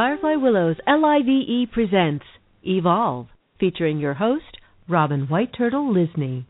[0.00, 2.24] Firefly Willows LIVE presents
[2.64, 3.26] Evolve,
[3.58, 4.56] featuring your host,
[4.88, 6.46] Robin White Turtle Lysne.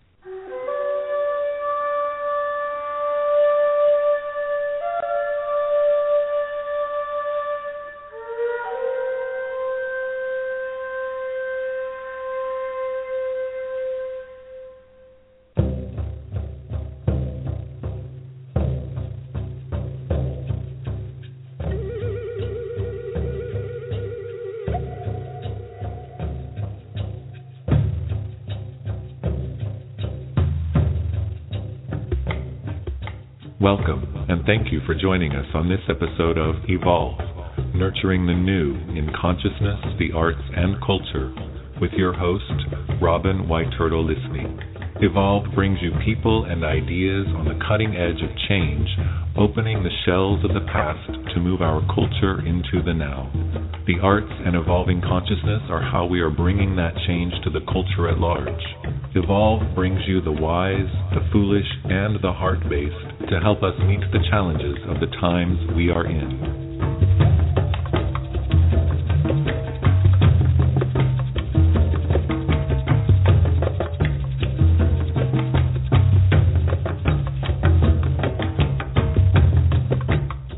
[34.81, 37.19] You for joining us on this episode of Evolve
[37.75, 41.33] Nurturing the New in Consciousness, the Arts, and Culture
[41.81, 42.45] with your host,
[43.01, 45.03] Robin White Turtle Lysne.
[45.03, 48.89] Evolve brings you people and ideas on the cutting edge of change,
[49.37, 53.31] opening the shells of the past to move our culture into the now.
[53.87, 58.09] The arts and evolving consciousness are how we are bringing that change to the culture
[58.09, 58.63] at large.
[59.15, 64.01] Evolve brings you the wise, the foolish, and the heart based to help us meet
[64.11, 66.31] the challenges of the times we are in.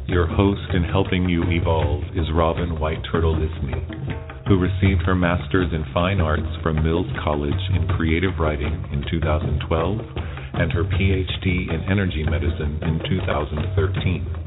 [0.09, 5.71] Your host in helping you evolve is Robin White Turtle Lysne, who received her master's
[5.75, 10.22] in fine arts from Mills College in creative writing in 2012
[10.55, 14.43] and her PhD in energy medicine in 2013.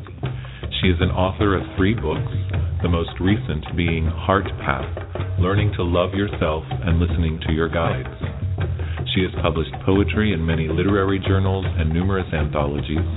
[0.81, 2.31] She is an author of three books,
[2.81, 4.85] the most recent being Heart Path
[5.39, 8.07] Learning to Love Yourself and Listening to Your Guides.
[9.13, 13.07] She has published poetry in many literary journals and numerous anthologies,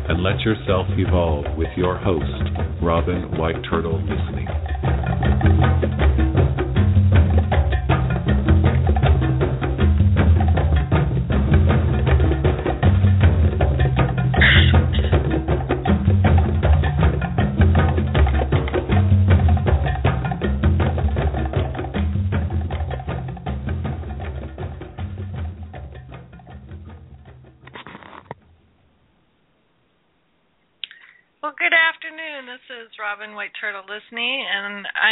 [0.09, 2.49] and let yourself evolve with your host,
[2.81, 4.47] Robin White Turtle Lysne.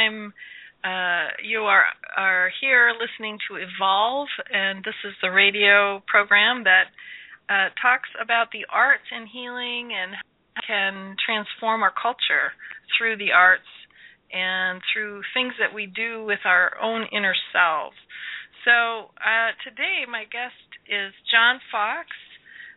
[0.06, 0.34] I'm.
[0.84, 1.86] Uh, you are
[2.16, 6.94] are here listening to Evolve, and this is the radio program that
[7.50, 10.14] uh, talks about the arts and healing and
[10.68, 12.54] can transform our culture
[12.98, 13.68] through the arts
[14.32, 17.98] and through things that we do with our own inner selves.
[18.64, 22.10] So uh, today, my guest is John Fox.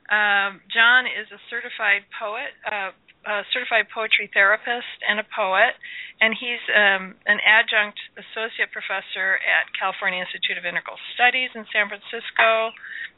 [0.09, 2.97] Um, John is a certified poet, uh,
[3.29, 5.77] a certified poetry therapist, and a poet,
[6.21, 11.87] and he's um, an adjunct associate professor at California Institute of Integral Studies in San
[11.93, 12.73] Francisco.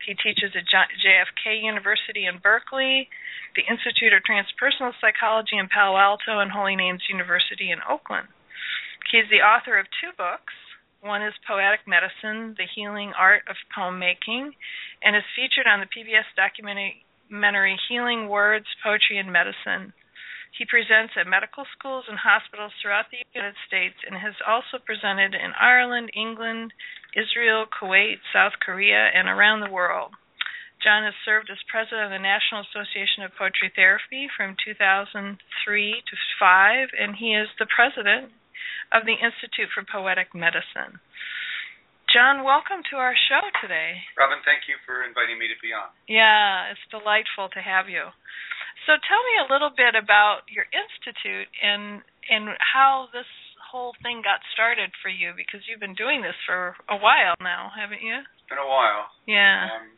[0.05, 3.09] He teaches at JFK University in Berkeley,
[3.55, 8.29] the Institute of Transpersonal Psychology in Palo Alto, and Holy Names University in Oakland.
[9.11, 10.55] He's the author of two books.
[11.01, 14.53] One is Poetic Medicine, The Healing Art of Poem Making,
[15.03, 19.95] and is featured on the PBS documentary Healing Words, Poetry, and Medicine.
[20.57, 25.35] He presents at medical schools and hospitals throughout the United States and has also presented
[25.35, 26.73] in Ireland, England,
[27.17, 30.13] Israel, Kuwait, South Korea, and around the world.
[30.83, 36.17] John has served as president of the National Association of Poetry Therapy from 2003 to
[36.41, 38.33] 5, and he is the president
[38.89, 40.99] of the Institute for Poetic Medicine.
[42.09, 44.03] John, welcome to our show today.
[44.19, 45.95] Robin, thank you for inviting me to be on.
[46.11, 48.11] Yeah, it's delightful to have you.
[48.89, 52.01] So tell me a little bit about your institute and
[52.31, 53.29] and how this
[53.71, 57.71] whole thing got started for you because you've been doing this for a while now,
[57.71, 58.19] haven't you?
[58.19, 59.07] It's been a while.
[59.31, 59.71] Yeah.
[59.71, 59.95] Um,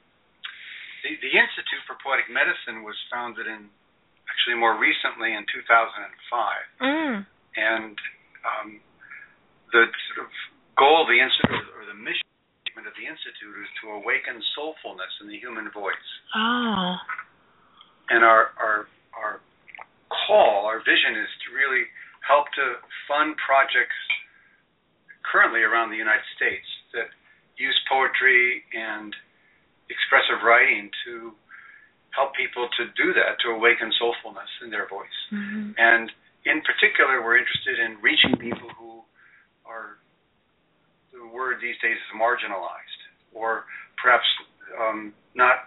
[1.02, 3.66] the, the Institute for Poetic Medicine was founded in
[4.28, 5.64] actually more recently in 2005,
[6.84, 7.26] Mm.
[7.58, 7.96] and
[8.46, 8.68] um,
[9.72, 10.30] the sort of
[10.78, 12.24] goal of the institute or the mission
[12.64, 16.08] statement of the institute is to awaken soulfulness in the human voice.
[16.36, 16.96] Oh.
[18.12, 18.78] And our our
[19.16, 19.40] our
[20.12, 21.88] call, our vision is to really
[22.20, 22.76] help to
[23.08, 23.96] fund projects
[25.24, 27.08] currently around the United States that
[27.56, 29.16] use poetry and
[29.88, 31.32] expressive writing to
[32.12, 35.18] help people to do that, to awaken soulfulness in their voice.
[35.32, 35.72] Mm-hmm.
[35.80, 36.12] And
[36.44, 39.00] in particular, we're interested in reaching people who
[39.64, 39.96] are,
[41.12, 43.00] the word these days is marginalized,
[43.32, 43.64] or
[43.96, 44.28] perhaps
[44.76, 45.64] um, not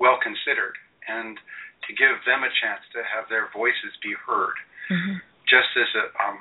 [0.00, 0.72] well considered,
[1.08, 1.36] and
[1.86, 4.54] to give them a chance to have their voices be heard.
[4.90, 5.18] Mm-hmm.
[5.50, 6.38] Just as a, um,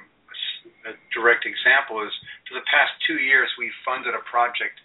[0.86, 2.14] a direct example is,
[2.48, 4.78] for the past two years, we've funded a project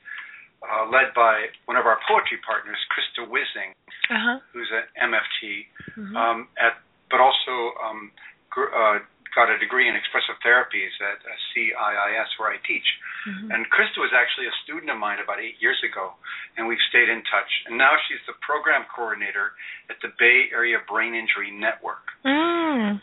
[0.64, 3.76] uh, led by one of our poetry partners, Krista Wissing,
[4.10, 4.38] Uh-huh.
[4.52, 5.66] who's an MFT,
[5.98, 6.16] Mhm.
[6.16, 6.78] um, at
[7.10, 8.10] but also um,
[8.50, 8.98] gr- uh,
[9.36, 12.88] got a degree in expressive therapies at uh, CIIS where I teach.
[13.28, 13.52] Mhm.
[13.52, 16.16] And Krista was actually a student of mine about eight years ago,
[16.56, 17.50] and we've stayed in touch.
[17.68, 19.52] And now she's the program coordinator
[19.92, 23.02] at the Bay Area Brain Injury Network Mm.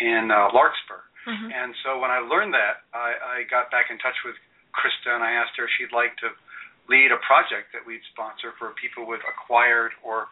[0.00, 1.00] in uh, Larkspur.
[1.26, 1.52] Mhm.
[1.52, 4.36] And so when I learned that, I, I got back in touch with
[4.72, 6.30] Krista and I asked her if she'd like to
[6.88, 10.28] lead a project that we'd sponsor for people with acquired or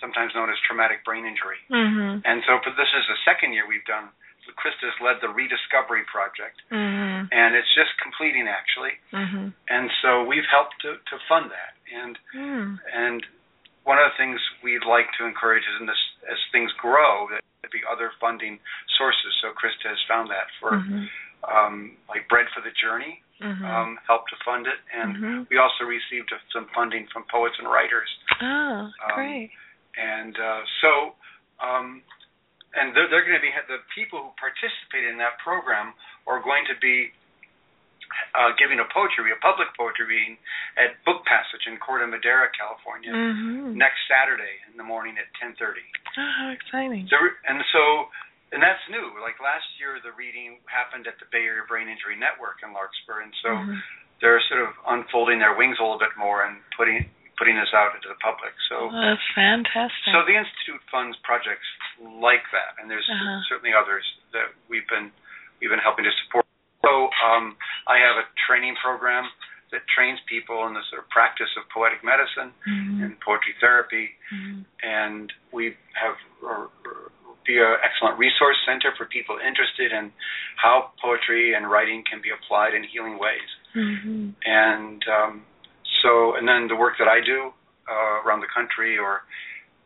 [0.00, 1.58] sometimes known as traumatic brain injury.
[1.70, 2.22] Mhm.
[2.24, 4.10] And so for this is the second year we've done.
[4.52, 7.28] Krista's led the Rediscovery Project, Mhm.
[7.32, 8.98] and it's just completing actually.
[9.12, 9.52] Mhm.
[9.68, 11.74] And so we've helped to, to fund that.
[11.92, 12.80] And Mm.
[12.92, 13.26] and
[13.84, 17.42] one of the things we'd like to encourage is in this as things grow that
[17.62, 18.58] there be other funding
[18.96, 19.34] sources.
[19.40, 21.10] So Krista has found that for Mhm.
[21.44, 23.64] um, like Bread for the Journey Mhm.
[23.64, 25.48] um, helped to fund it, and Mhm.
[25.50, 28.08] we also received some funding from poets and writers.
[28.40, 29.50] Oh, um, great.
[29.96, 31.14] And uh, so,
[31.60, 32.02] um,
[32.76, 35.94] and they're, they're going to be the people who participate in that program
[36.26, 37.10] are going to be
[38.36, 40.36] uh, giving a poetry, a public poetry reading
[40.78, 43.74] at Book Passage in Corte Madera, California, Mhm.
[43.74, 45.82] next Saturday in the morning at 10:30.
[46.18, 47.08] Oh, how exciting.
[47.08, 47.16] So,
[47.48, 48.10] and so,
[48.52, 49.18] and that's new.
[49.20, 53.20] Like last year, the reading happened at the Bay Area Brain Injury Network in Larkspur,
[53.22, 53.82] and so Mhm.
[54.20, 57.94] they're sort of unfolding their wings a little bit more and putting putting this out
[57.94, 58.54] into the public.
[58.68, 60.12] So, Oh, that's fantastic.
[60.14, 61.66] so the institute funds projects
[62.20, 63.40] like that, and there's Uh-huh.
[63.48, 65.10] certainly others that we've been
[65.60, 66.44] we've been helping to support.
[66.84, 69.30] So, um, I have a training program
[69.70, 73.02] that trains people in the sort of practice of poetic medicine Mhm.
[73.04, 74.64] and poetry therapy Mhm.
[74.82, 76.16] and we have
[76.46, 76.66] uh,
[77.44, 80.12] be an excellent resource center for people interested in
[80.56, 83.48] how poetry and writing can be applied in healing ways.
[83.74, 84.34] Mhm.
[84.44, 85.46] And um,
[86.04, 87.50] so, and then the work that I do
[87.88, 89.24] uh, around the country, or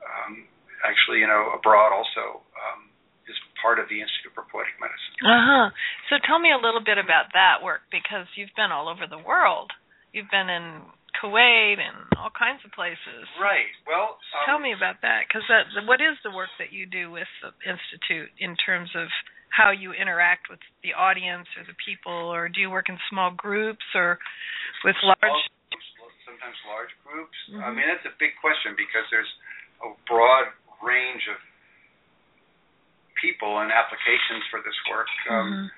[0.02, 0.44] um,
[0.82, 2.90] actually, you know, abroad also, um,
[3.30, 5.14] is part of the Institute for Poetic Medicine.
[5.22, 5.70] Uh-huh.
[6.10, 9.22] So tell me a little bit about that work because you've been all over the
[9.22, 9.70] world.
[10.10, 10.82] You've been in
[11.20, 13.26] Kuwait and all kinds of places.
[13.38, 13.70] Right.
[13.86, 17.10] Well, um, Tell me about that because that what is the work that you do
[17.10, 19.08] with the institute in terms of
[19.50, 23.32] how you interact with the audience or the people or do you work in small
[23.32, 24.18] groups or
[24.84, 25.42] with large
[26.38, 27.36] sometimes large groups.
[27.58, 27.74] I Mhm.
[27.74, 29.32] mean, that's a big question because there's
[29.82, 30.52] a broad
[30.82, 31.40] range of
[33.14, 35.08] people and applications for this work.
[35.28, 35.70] Um, Mhm.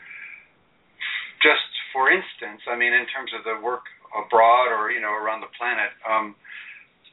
[1.40, 5.40] Just for instance, I mean, in terms of the work abroad or you know around
[5.40, 6.36] the planet, um,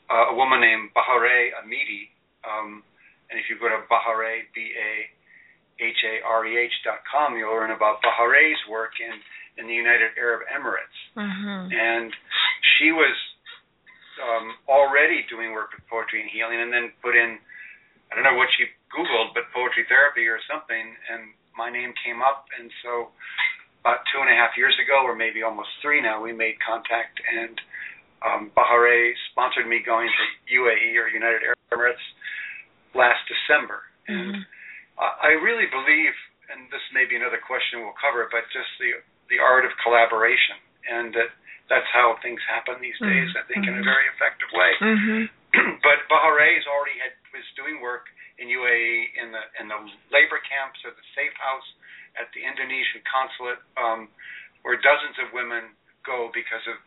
[0.10, 2.10] uh, a woman named Bahareh Amidi,
[2.44, 2.84] um,
[3.30, 5.10] and if you go to Bahareh B A
[5.80, 9.24] H A R E H dot com, you'll learn about Bahareh's work in
[9.56, 11.74] in the United Arab Emirates Mhm.
[11.74, 12.16] and
[12.62, 13.16] she was
[14.20, 17.38] um, already doing work with poetry and healing, and then put in
[18.12, 22.24] I don't know what she Googled, but poetry therapy or something, and my name came
[22.24, 23.12] up, and so
[23.84, 27.20] about two and a half years ago, or maybe almost three now, we made contact,
[27.28, 27.60] and
[28.24, 30.24] um, Bahareh sponsored me going to
[30.56, 32.06] UAE or United Arab Emirates
[32.96, 34.46] last December, and Mhm.
[34.98, 36.16] I I really believe,
[36.50, 40.56] and this may be another question we'll cover, but just the the art of collaboration,
[40.90, 41.30] and that
[41.70, 43.30] that's how things happen these days.
[43.32, 43.40] Mhm.
[43.40, 43.86] I think in a Mhm.
[43.86, 44.72] very effective way.
[44.82, 45.30] Mhm.
[45.84, 49.80] but Bahareh's already had was doing work in UAE in the in the
[50.12, 51.68] labor camps or the safe house,
[52.16, 54.10] at the Indonesian consulate, um,
[54.64, 56.78] where dozens of women go because of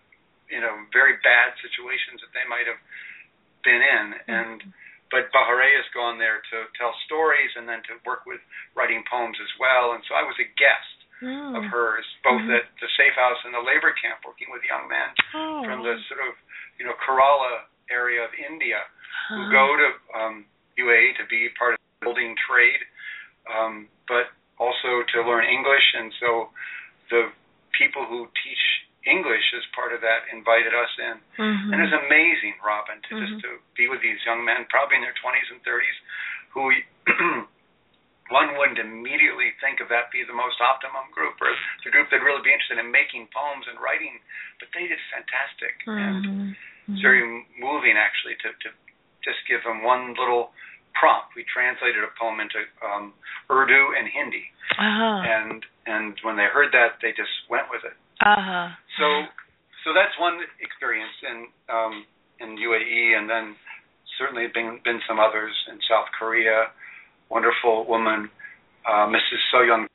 [0.49, 2.80] you know very bad situations that they might have
[3.62, 4.72] been in, and
[5.10, 8.40] but Bahareh has gone there to tell stories and then to work with
[8.75, 11.56] writing poems as well, and so I was a guest Oh.
[11.56, 12.56] of hers, both Mhm.
[12.56, 15.64] at the safe house and the labor camp, working with young men Oh.
[15.64, 16.34] from the sort of
[16.78, 18.80] you know Kerala area of India
[19.28, 19.50] who Uh-huh.
[19.52, 20.46] go to um,
[20.78, 22.80] UAE to be part of the building trade,
[23.52, 25.94] um, but also to learn English.
[25.94, 26.50] And so
[27.10, 27.32] the
[27.72, 31.20] people who teach English as part of that invited us in.
[31.38, 31.72] Mhm.
[31.72, 33.26] And it was amazing, Robin, to Mhm.
[33.26, 35.96] just to be with these young men, probably in their 20s and 30s,
[36.50, 36.72] who
[38.30, 41.50] one wouldn't immediately think of that be the most optimum group or
[41.84, 44.18] the group that'd really be interested in making poems and writing,
[44.62, 45.75] but they did fantastic.
[45.87, 46.56] And Mhm.
[46.94, 47.22] it's very
[47.58, 48.68] moving actually to, to
[49.22, 50.54] just give them one little
[50.94, 51.34] prompt.
[51.34, 53.14] We translated a poem into um,
[53.50, 54.46] Urdu and Hindi,
[54.78, 55.20] Uh-huh.
[55.26, 57.96] and and when they heard that, they just went with it.
[58.20, 58.68] Uh-huh.
[58.99, 59.26] So
[59.84, 62.06] so that's one experience in um,
[62.38, 63.56] in UAE, and then
[64.18, 66.70] certainly been been some others in South Korea.
[67.30, 68.28] Wonderful woman,
[68.84, 69.38] uh, Mrs.
[69.54, 69.87] Soyoung.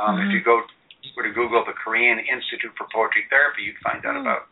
[0.00, 0.26] Um, Mhm.
[0.26, 0.66] If you go
[1.14, 4.22] were to Google the Korean Institute for Poetry Therapy, you'd find out Mm.
[4.22, 4.48] about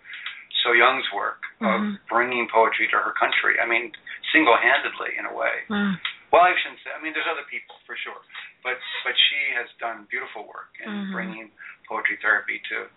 [0.62, 1.98] So Young's work of Mhm.
[2.06, 3.58] bringing poetry to her country.
[3.58, 3.92] I mean,
[4.30, 5.64] single-handedly in a way.
[5.68, 5.98] Mm.
[6.30, 6.92] Well, I shouldn't say.
[6.92, 8.20] I mean, there's other people for sure,
[8.62, 11.12] but but she has done beautiful work in Mhm.
[11.12, 11.50] bringing
[11.88, 12.88] poetry therapy to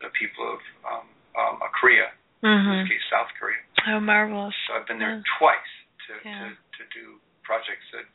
[0.00, 3.58] the people of um, um, Korea, in this case, South Korea.
[3.88, 4.54] Oh, marvelous.
[4.68, 5.22] So I've been there Yeah.
[5.38, 5.70] twice
[6.06, 6.38] to, Yeah.
[6.50, 8.08] to to do projects that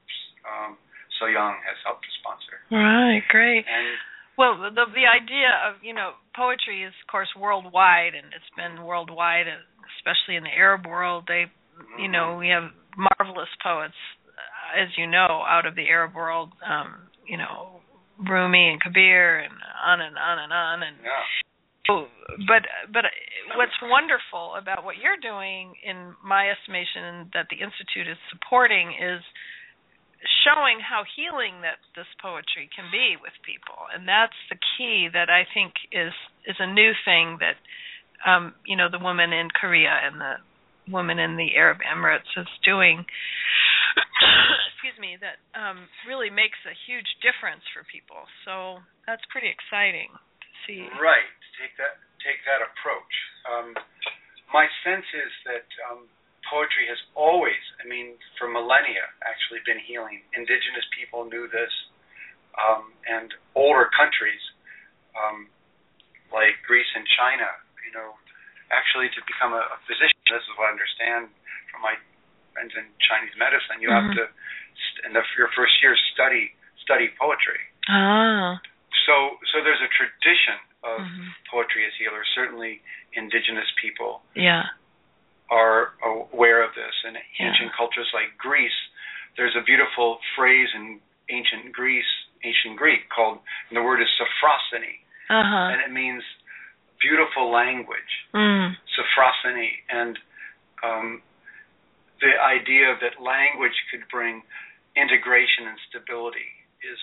[0.43, 0.75] um,
[1.17, 2.57] So Young has helped to sponsor.
[2.73, 3.63] Right, great.
[3.69, 3.97] And
[4.37, 8.83] Well, the the idea of you know poetry is of course worldwide, and it's been
[8.85, 9.61] worldwide, uh,
[9.97, 11.25] especially in the Arab world.
[11.27, 11.51] They,
[11.99, 16.51] you know, we have marvelous poets, uh, as you know, out of the Arab world.
[16.63, 17.79] Um, you know,
[18.19, 19.53] Rumi and Kabir, and
[19.85, 20.83] on and on and on.
[20.83, 21.48] And yeah, so,
[22.47, 23.05] but but
[23.57, 29.21] what's wonderful about what you're doing, in my estimation, that the institute is supporting, is
[30.43, 33.87] showing how healing that this poetry can be with people.
[33.93, 36.11] And that's the key that i think is
[36.45, 37.55] is a new thing that
[38.27, 40.35] um you know the woman in korea and the
[40.91, 43.05] woman in the arab emirates is doing
[44.73, 48.27] excuse me that um really makes a huge difference for people.
[48.45, 50.87] So that's pretty exciting to see.
[50.99, 51.27] Right.
[51.59, 53.13] Take that take that approach.
[53.47, 53.75] Um,
[54.55, 56.07] my sense is that um,
[56.47, 60.23] poetry has always, I mean, for millennia, actually been healing.
[60.35, 61.71] Indigenous people knew this,
[62.57, 64.41] um, and older countries
[65.15, 65.47] um,
[66.31, 67.47] like Greece and China,
[67.85, 68.15] you know,
[68.71, 70.17] actually to become a, a physician.
[70.31, 71.29] This is what I understand
[71.71, 71.95] from my
[72.53, 73.81] friends in Chinese medicine.
[73.83, 74.15] You have Mhm.
[74.15, 74.23] to,
[75.07, 77.59] in the, your first year, study study poetry.
[77.87, 78.59] ah
[79.05, 81.27] So, so there's a tradition of mhm.
[81.51, 82.27] poetry as healers.
[82.35, 82.81] Certainly,
[83.13, 84.63] indigenous people yeah
[85.49, 86.93] are aware of this.
[87.05, 87.47] In Yeah.
[87.49, 88.79] ancient cultures like Greece,
[89.35, 92.09] there's a beautiful phrase in ancient Greece,
[92.43, 96.23] ancient Greek, called, and the word is sophrosyne, uh-huh and it means
[96.99, 98.75] beautiful language, mm.
[99.89, 100.19] and
[100.83, 101.21] um,
[102.21, 104.43] the idea that language could bring
[104.95, 106.51] integration and stability
[106.83, 106.99] is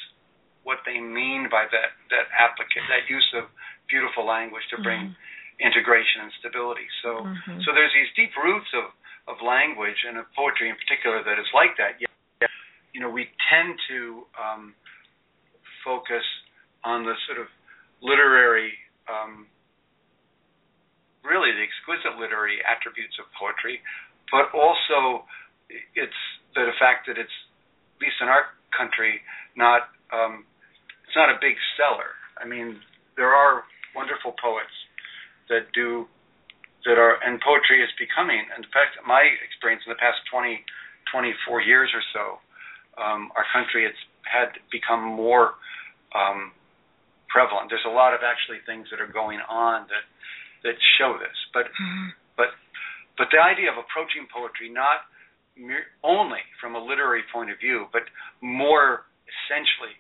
[0.67, 3.47] what they mean by that that applicant that use of
[3.87, 5.15] beautiful language to bring
[5.63, 6.91] integration and stability.
[7.07, 7.63] So Mhm.
[7.65, 8.91] so there's these deep roots of
[9.29, 12.01] of language and of poetry in particular that is like that.
[12.01, 12.51] Yet,
[12.93, 14.75] you know, we tend to um,
[15.85, 16.25] focus
[16.85, 17.49] on the sort of
[18.01, 18.71] literary,
[19.09, 19.47] um,
[21.23, 23.83] really the exquisite literary attributes of poetry,
[24.31, 25.27] but also
[25.95, 26.21] it's
[26.55, 27.37] the fact that it's
[27.97, 29.23] at least in our country
[29.57, 30.45] not um,
[31.17, 32.13] it's not a big seller.
[32.37, 32.77] I mean,
[33.17, 33.65] there are
[33.97, 34.77] wonderful poets
[35.49, 36.05] that do
[36.85, 40.61] that are and poetry is becoming in fact my experience in the past 20
[41.11, 42.25] 24 years or so
[43.01, 43.97] um, our country it's
[44.29, 45.57] had become more
[46.13, 46.53] um,
[47.33, 50.05] prevalent there's a lot of actually things that are going on that
[50.63, 52.13] that show this but Mhm.
[52.37, 52.53] but
[53.17, 55.09] but the idea of approaching poetry not
[55.57, 58.05] mere, only from a literary point of view but
[58.45, 59.97] more essentially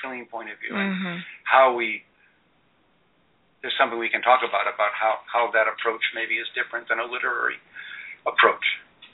[0.00, 1.24] feeling point of view and Mhm.
[1.44, 2.04] how we
[3.62, 6.98] there's something we can talk about about how how that approach maybe is different than
[7.00, 7.58] a literary
[8.26, 8.64] approach.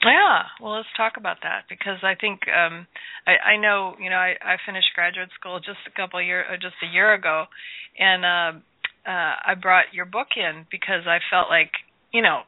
[0.03, 2.87] Yeah, well, let's talk about that because I think um
[3.25, 6.45] I I know, you know, I I finished graduate school just a couple of year
[6.45, 7.45] uh, just a year ago
[7.97, 8.51] and uh
[9.09, 11.71] uh I brought your book in because I felt like,
[12.11, 12.43] you know,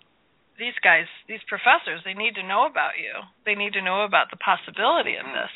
[0.58, 3.12] these guys, these professors, they need to know about you.
[3.46, 5.34] They need to know about the possibility of Mm.
[5.34, 5.52] this.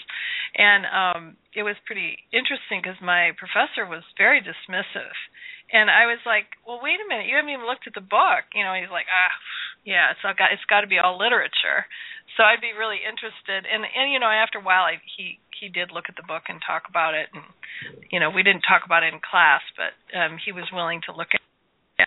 [0.55, 5.13] and um it was pretty interesting because my professor was very dismissive
[5.71, 7.27] and I was like, "Well, wait a minute.
[7.27, 9.33] You haven't even looked at the book." You know, he's like, "Ah,
[9.85, 11.85] yeah, it's all got it's got to be all literature."
[12.35, 13.65] So I'd be really interested.
[13.69, 16.43] And and you know, after a while, I, he he did look at the book
[16.49, 17.29] and talk about it.
[17.33, 17.43] And
[18.11, 21.11] you know, we didn't talk about it in class, but um he was willing to
[21.13, 21.38] look at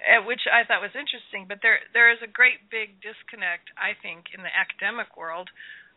[0.03, 1.47] Uh, which I thought was interesting.
[1.47, 5.47] But there there is a great big disconnect, I think, in the academic world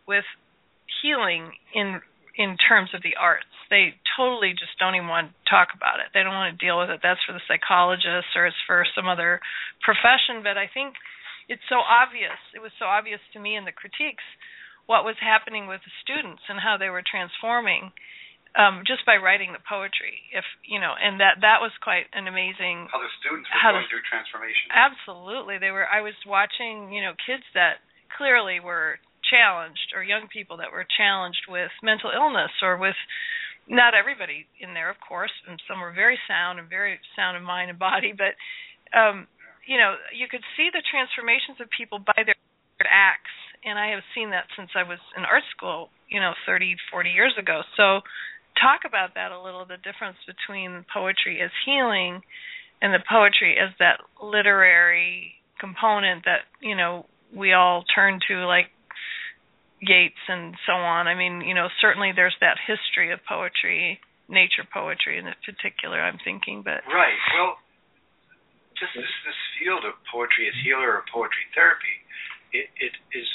[0.05, 0.25] with
[1.01, 2.05] healing in
[2.37, 3.49] in terms of the arts.
[3.73, 6.13] They totally just don't even want to talk about it.
[6.13, 7.01] They don't want to deal with it.
[7.01, 9.41] That's for the psychologists or it's for some other
[9.81, 10.45] profession.
[10.45, 10.93] But I think
[11.49, 12.37] it's so obvious.
[12.53, 14.25] It was so obvious to me in the critiques
[14.85, 17.89] what was happening with the students and how they were transforming
[18.57, 22.27] um just by writing the poetry if you know and that that was quite an
[22.27, 24.71] amazing how the students were going the- through transformation.
[24.71, 25.57] Absolutely.
[25.59, 27.83] They were I was watching, you know, kids that
[28.15, 32.95] clearly were challenged or young people that were challenged with mental illness or with
[33.67, 37.41] not everybody in there of course and some were very sound and very sound of
[37.41, 38.37] mind and body but
[38.93, 39.25] um
[39.65, 42.37] you know you could see the transformations of people by their
[42.85, 43.33] acts
[43.65, 47.09] and I have seen that since I was in art school you know 30 40
[47.09, 48.01] years ago so
[48.61, 52.21] talk about that a little the difference between poetry as healing
[52.81, 58.67] and the poetry as that literary component that you know we all turn to like
[59.81, 61.07] Yeats and so on.
[61.07, 65.99] I mean, you know, certainly there's that history of poetry, nature poetry in particular.
[65.99, 67.13] I'm thinking, but Right.
[67.35, 67.59] Well,
[68.79, 71.95] just this this field of poetry as healer or poetry therapy,
[72.53, 73.27] it it is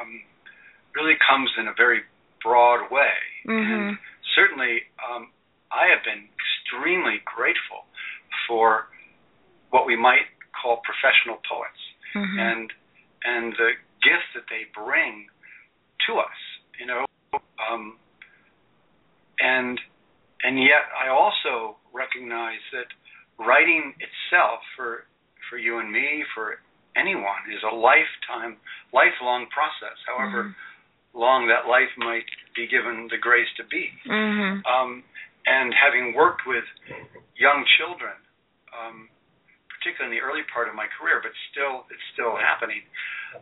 [0.00, 0.22] um,
[0.94, 2.02] really comes in a very
[2.42, 3.98] broad way, and Mhm.
[4.34, 5.30] Certainly um,
[5.72, 7.84] I have been extremely grateful
[8.46, 8.88] for
[9.70, 11.80] what we might call professional poets
[12.14, 12.38] Mhm.
[12.38, 12.72] and
[13.24, 13.72] and the
[14.02, 15.28] gift that they bring
[16.06, 16.38] to us,
[16.78, 17.06] you know,
[17.58, 17.96] um,
[19.40, 19.80] and
[20.42, 22.88] and yet I also recognize that
[23.38, 25.06] writing itself for
[25.48, 26.60] for you and me, for
[26.96, 28.56] anyone, is a lifetime,
[28.92, 29.96] lifelong process.
[30.06, 30.54] However
[31.14, 32.24] long that life might
[32.56, 33.92] be given the grace to be.
[34.06, 34.64] Mhm.
[34.66, 35.04] Um,
[35.46, 36.64] and having worked with
[37.36, 38.14] young children,
[38.72, 39.08] um,
[39.68, 42.82] particularly in the early part of my career, but still, it's still happening.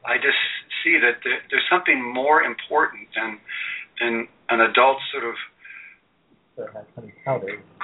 [0.04, 0.38] I just
[0.82, 3.40] see that there, there's something more important than
[3.98, 5.36] than an adult sort of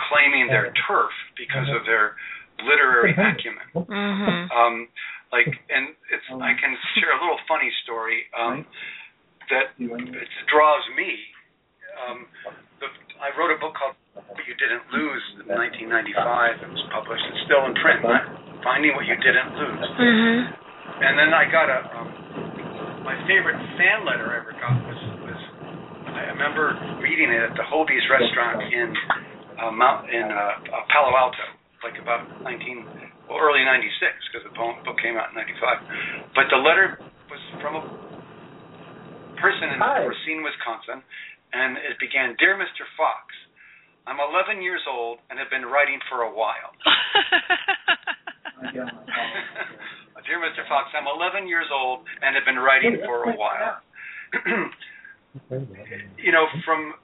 [0.08, 2.16] claiming their turf because of their
[2.64, 3.66] literary acumen.
[3.74, 4.50] Mhm.
[4.50, 4.88] Um,
[5.32, 8.64] like, and it's I can share a little funny story um,
[9.50, 11.10] that it draws me.
[11.96, 12.26] Um,
[12.80, 12.88] the,
[13.22, 16.62] I wrote a book called "What You Didn't Lose" in 1995.
[16.62, 17.24] It was published.
[17.32, 18.02] It's still in print.
[18.64, 19.86] Finding what you didn't lose.
[19.96, 20.38] Mhm.
[21.06, 22.08] And then I got a um,
[23.04, 25.40] my favorite fan letter I ever got was was
[26.10, 28.88] I remember reading it at the Hobee's restaurant in
[29.62, 30.36] uh, Mount in uh,
[30.74, 31.46] uh, Palo Alto,
[31.84, 36.34] like about 19 well early 96 because the poem book came out in 95.
[36.34, 36.98] But the letter
[37.30, 37.82] was from a
[39.36, 40.04] person in Hi.
[40.04, 41.02] Racine, Wisconsin,
[41.52, 42.84] and it began, "Dear Mr.
[42.96, 43.32] Fox."
[44.06, 46.70] I'm 11 years old and have been writing for a while.
[50.26, 50.66] Dear Mr.
[50.66, 53.78] Fox, I'm 11 years old and have been writing for a while.
[56.18, 56.98] you know, from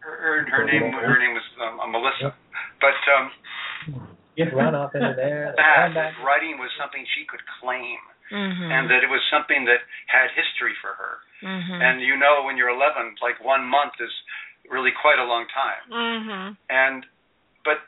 [0.00, 2.32] her, her, her name, her name was um, uh, Melissa,
[2.80, 5.52] but um, Just run off into there.
[5.60, 8.00] that, that writing was something she could claim,
[8.34, 8.70] Mhm.
[8.74, 11.20] and that it was something that had history for her.
[11.42, 11.80] Mhm.
[11.80, 14.10] And you know, when you're 11, like one month is
[14.68, 15.82] really quite a long time.
[15.90, 16.56] Mhm.
[16.68, 17.06] And
[17.64, 17.80] but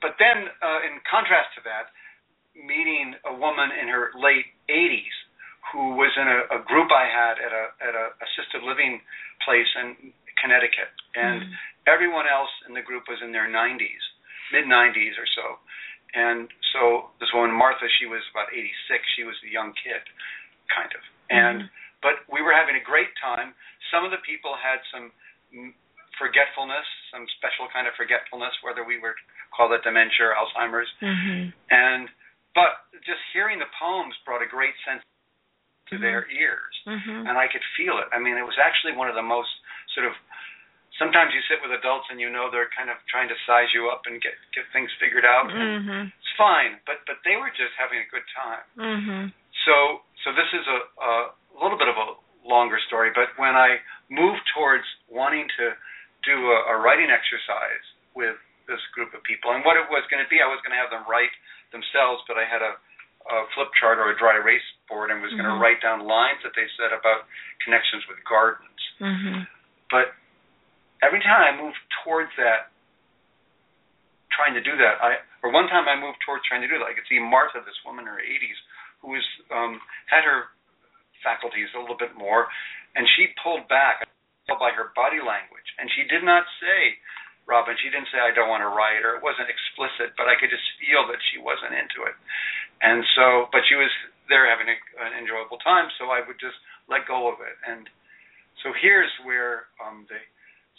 [0.00, 1.90] but then, uh, in contrast to that,
[2.54, 5.14] meeting a woman in her late 80s
[5.72, 9.00] who was in a, a group I had at a at a assisted living
[9.40, 11.58] place in Connecticut, and Mhm.
[11.86, 14.02] everyone else in the group was in their 90s,
[14.52, 15.58] mid 90s or so.
[16.14, 18.68] And so this woman Martha, she was about 86.
[19.16, 20.02] She was a young kid,
[20.68, 21.02] kind of.
[21.32, 21.70] And
[22.04, 23.54] but we were having a great time.
[23.90, 25.12] Some of the people had some
[26.18, 29.16] forgetfulness, some special kind of forgetfulness, whether we were
[29.56, 30.90] call it dementia or Alzheimer's.
[31.00, 31.52] Mhm.
[31.70, 32.08] And
[32.54, 35.00] but just hearing the poems brought a great sense
[35.88, 36.00] to Mhm.
[36.00, 37.28] their ears, Mhm.
[37.28, 38.08] and I could feel it.
[38.12, 39.50] I mean, it was actually one of the most
[39.94, 40.16] sort of.
[41.02, 43.90] Sometimes you sit with adults and you know they're kind of trying to size you
[43.90, 45.50] up and get get things figured out.
[45.50, 46.14] Mhm.
[46.14, 48.62] It's fine, but but they were just having a good time.
[48.78, 49.22] Mhm.
[49.66, 51.14] So so this is a, a
[51.58, 52.14] little bit of a
[52.46, 55.74] longer story, but when I moved towards wanting to
[56.22, 57.82] do a, a writing exercise
[58.14, 58.38] with
[58.70, 60.78] this group of people, and what it was going to be, I was going to
[60.78, 61.34] have them write
[61.74, 62.78] themselves, but I had a,
[63.26, 66.38] a flip chart or a dry erase board and was going to write down lines
[66.46, 67.26] that they said about
[67.64, 68.80] connections with gardens.
[69.02, 69.46] Mhm.
[69.90, 70.14] But
[71.02, 72.70] every time I moved towards that,
[74.30, 76.86] trying to do that, I or one time I moved towards trying to do that,
[76.86, 78.58] I could see Martha, this woman in her 80s,
[79.02, 80.54] who was um, had her
[81.20, 82.46] faculties a little bit more,
[82.94, 84.06] and she pulled back
[84.46, 86.98] by her body language, and she did not say,
[87.46, 90.38] Robin, she didn't say I don't want to write, or it wasn't explicit, but I
[90.38, 92.16] could just feel that she wasn't into it,
[92.82, 93.90] and so, but she was
[94.30, 97.86] there having a, an enjoyable time, so I would just let go of it, and
[98.62, 100.18] so here's where um, the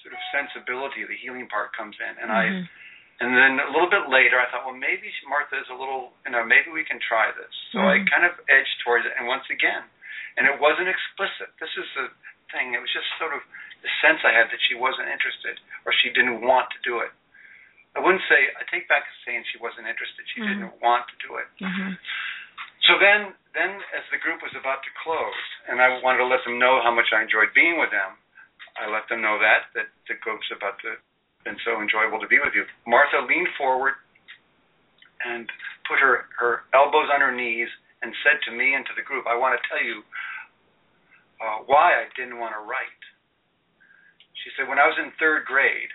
[0.04, 2.68] sort of sensibility of the healing part comes in, and mm-hmm.
[2.68, 2.82] I.
[3.22, 6.34] And then a little bit later, I thought, well, maybe Martha is a little, you
[6.34, 7.54] know, maybe we can try this.
[7.72, 8.04] So mm-hmm.
[8.04, 9.86] I kind of edged towards it, and once again,
[10.36, 11.54] and it wasn't explicit.
[11.62, 12.10] This is the
[12.50, 12.74] thing.
[12.74, 13.42] It was just sort of
[13.86, 17.12] the sense I had that she wasn't interested or she didn't want to do it.
[17.94, 20.26] I wouldn't say I take back saying she wasn't interested.
[20.34, 20.66] She mm-hmm.
[20.66, 21.50] didn't want to do it.
[21.62, 21.94] Mm-hmm.
[22.90, 26.42] So then, then as the group was about to close, and I wanted to let
[26.44, 28.18] them know how much I enjoyed being with them,
[28.80, 30.98] I let them know that that the group's about to
[31.44, 32.64] been so enjoyable to be with you.
[32.88, 33.94] Martha leaned forward
[35.26, 35.48] and
[35.88, 37.68] put her her elbows on her knees
[38.02, 40.04] and said to me and to the group, "I want to tell you
[41.44, 43.02] uh, why I didn't want to write."
[44.44, 45.92] She said, "When I was in third grade,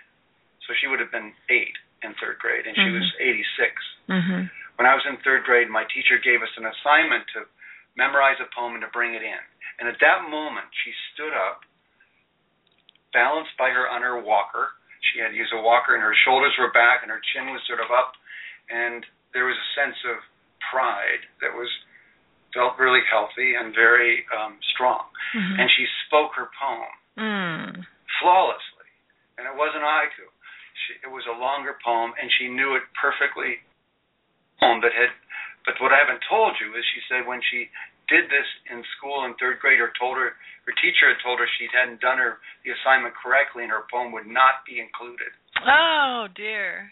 [0.65, 2.93] so she would have been eight in third grade, and she Mhm.
[2.99, 3.83] was 86.
[4.07, 4.45] Mm-hmm.
[4.77, 7.45] When I was in third grade, my teacher gave us an assignment to
[7.95, 9.39] memorize a poem and to bring it in.
[9.79, 11.65] And at that moment, she stood up,
[13.13, 14.75] balanced by her on her walker.
[15.13, 17.79] She had used a walker, and her shoulders were back, and her chin was sort
[17.79, 18.13] of up,
[18.67, 20.19] and there was a sense of
[20.59, 21.69] pride that was
[22.53, 25.05] felt really healthy and very um, strong.
[25.35, 25.55] Mm-hmm.
[25.61, 27.69] And she spoke her poem mm.
[28.21, 28.89] flawlessly,
[29.37, 30.27] and it wasn't haiku.
[30.87, 33.61] She, it was a longer poem, and she knew it perfectly.
[34.59, 35.13] Poem that had,
[35.63, 37.71] but what I haven't told you is she said when she
[38.09, 40.33] did this in school in third grade, her told her
[40.65, 44.11] her teacher had told her she hadn't done her the assignment correctly, and her poem
[44.11, 45.29] would not be included.
[45.65, 46.91] Oh dear.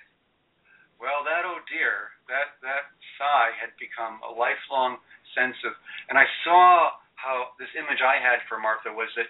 [1.01, 2.89] Well, that oh dear, that that
[3.21, 4.97] sigh had become a lifelong
[5.38, 5.73] sense of,
[6.10, 9.30] and I saw how this image I had for Martha was that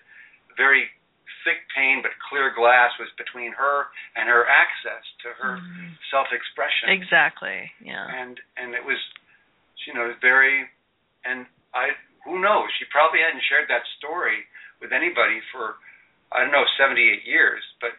[0.56, 0.88] very
[1.44, 5.96] thick pane but clear glass was between her and her access to her Mhm.
[6.12, 7.72] self-expression, Exactly.
[7.80, 8.08] Yeah.
[8.08, 9.00] and and it was,
[9.86, 10.70] you know, very,
[11.26, 11.92] and I
[12.26, 14.44] who knows, she probably hadn't shared that story
[14.82, 15.76] with anybody for
[16.32, 17.92] I don't know 78 years, but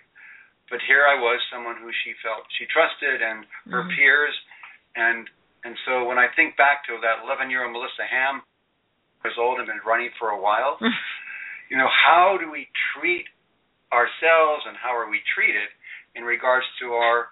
[0.69, 3.97] but here I was, someone who she felt she trusted and her Mhm.
[3.97, 4.35] peers,
[4.97, 5.29] and
[5.65, 8.43] and so when I think back to that 11 year old Melissa Ham,
[9.25, 10.79] years old and been running for a while,
[11.71, 13.27] you know, how do we treat
[13.93, 15.69] ourselves and how are we treated
[16.15, 17.31] in regards to our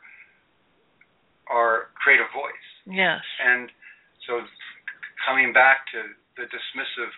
[1.48, 2.66] our creative voice?
[2.86, 3.20] yes.
[3.44, 3.70] And
[4.26, 4.40] so
[5.26, 6.02] coming back to
[6.36, 7.12] the dismissive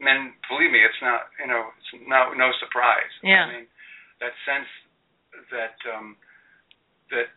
[0.00, 3.10] men, believe me, it's not you know, it's no no surprise.
[3.22, 3.44] Yeah.
[3.46, 3.66] I mean,
[4.22, 4.68] that sense
[5.50, 6.16] that um
[7.10, 7.30] that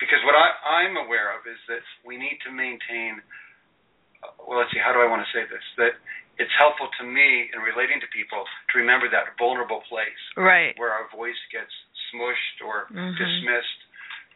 [0.00, 0.52] because what I,
[0.84, 3.20] I'm aware of is that we need to maintain
[4.48, 5.62] well let's see, how do I want to say this?
[5.76, 5.94] That
[6.36, 10.76] it's helpful to me in relating to people to remember that vulnerable place Right.
[10.76, 11.72] where our voice gets
[12.12, 13.16] smushed or Mhm.
[13.16, 13.80] dismissed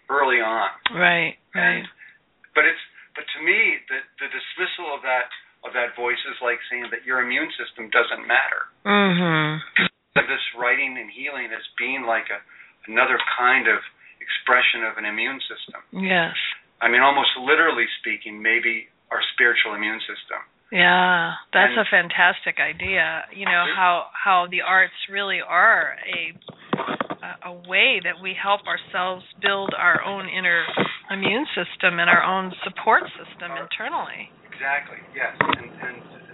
[0.09, 0.71] early on.
[0.93, 1.37] Right.
[1.55, 1.81] Right.
[1.81, 1.89] And
[2.55, 2.81] but it's
[3.15, 5.29] but to me the the dismissal of that
[6.01, 8.67] of that voice is like saying that your immune system doesn't matter.
[8.85, 9.61] Mhm.
[10.15, 12.41] This writing and healing as being like a
[12.89, 13.85] another kind of
[14.21, 15.83] expression of an immune system.
[15.93, 16.37] Yes.
[16.81, 20.39] I mean almost literally speaking, maybe our spiritual immune system.
[20.73, 23.27] Yeah, that's And- a fantastic idea.
[23.33, 26.35] You know how how the arts really are a
[27.43, 30.65] a way that we help ourselves build our own inner
[31.11, 34.31] immune system and our own support system internally.
[34.47, 34.99] Exactly.
[35.15, 35.37] Yes.
[35.41, 35.80] And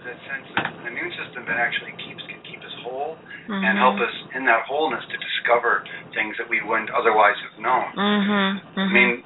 [0.07, 3.63] that sense of an immune system that actually keeps can keep us whole Mm-hmm.
[3.63, 5.79] and help us in that wholeness to discover
[6.11, 7.87] things that we wouldn't otherwise have known.
[7.95, 8.59] Mhm.
[8.75, 9.23] I mean,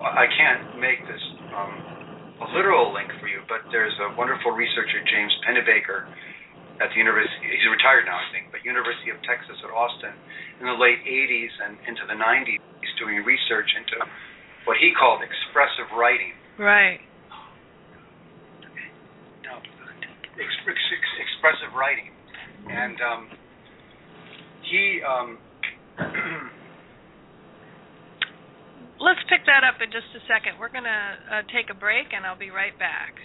[0.00, 1.20] I can't make this
[1.52, 1.84] um,
[2.40, 6.08] a literal link for you, but there's a wonderful researcher, James Pennebaker,
[6.80, 7.44] at the University.
[7.44, 10.16] He's retired now, I think, but University of Texas at Austin,
[10.60, 14.00] in the late 80s and into the 90s, he's doing research into
[14.64, 16.32] what he called expressive writing.
[16.58, 17.00] right.
[21.74, 22.10] Writing,
[22.68, 23.28] and um,
[24.70, 25.00] he.
[25.02, 25.38] Um,
[29.02, 30.62] Let's pick that up in just a second.
[30.62, 33.18] We're going to uh, take a break and I'll be right back.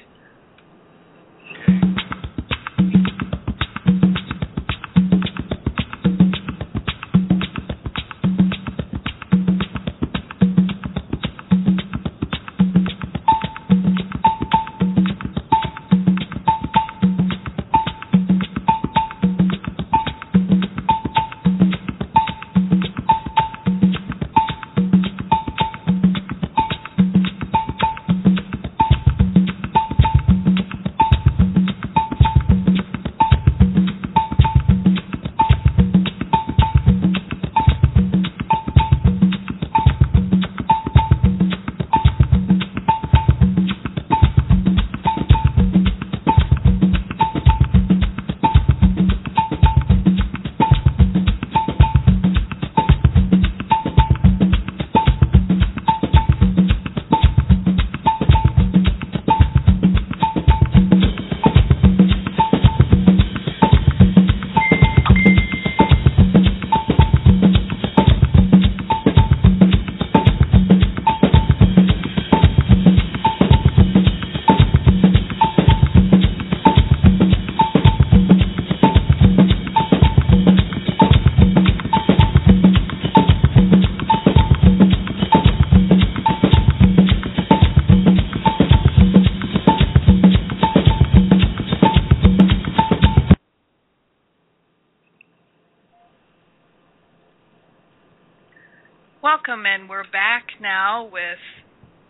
[100.61, 101.41] Now with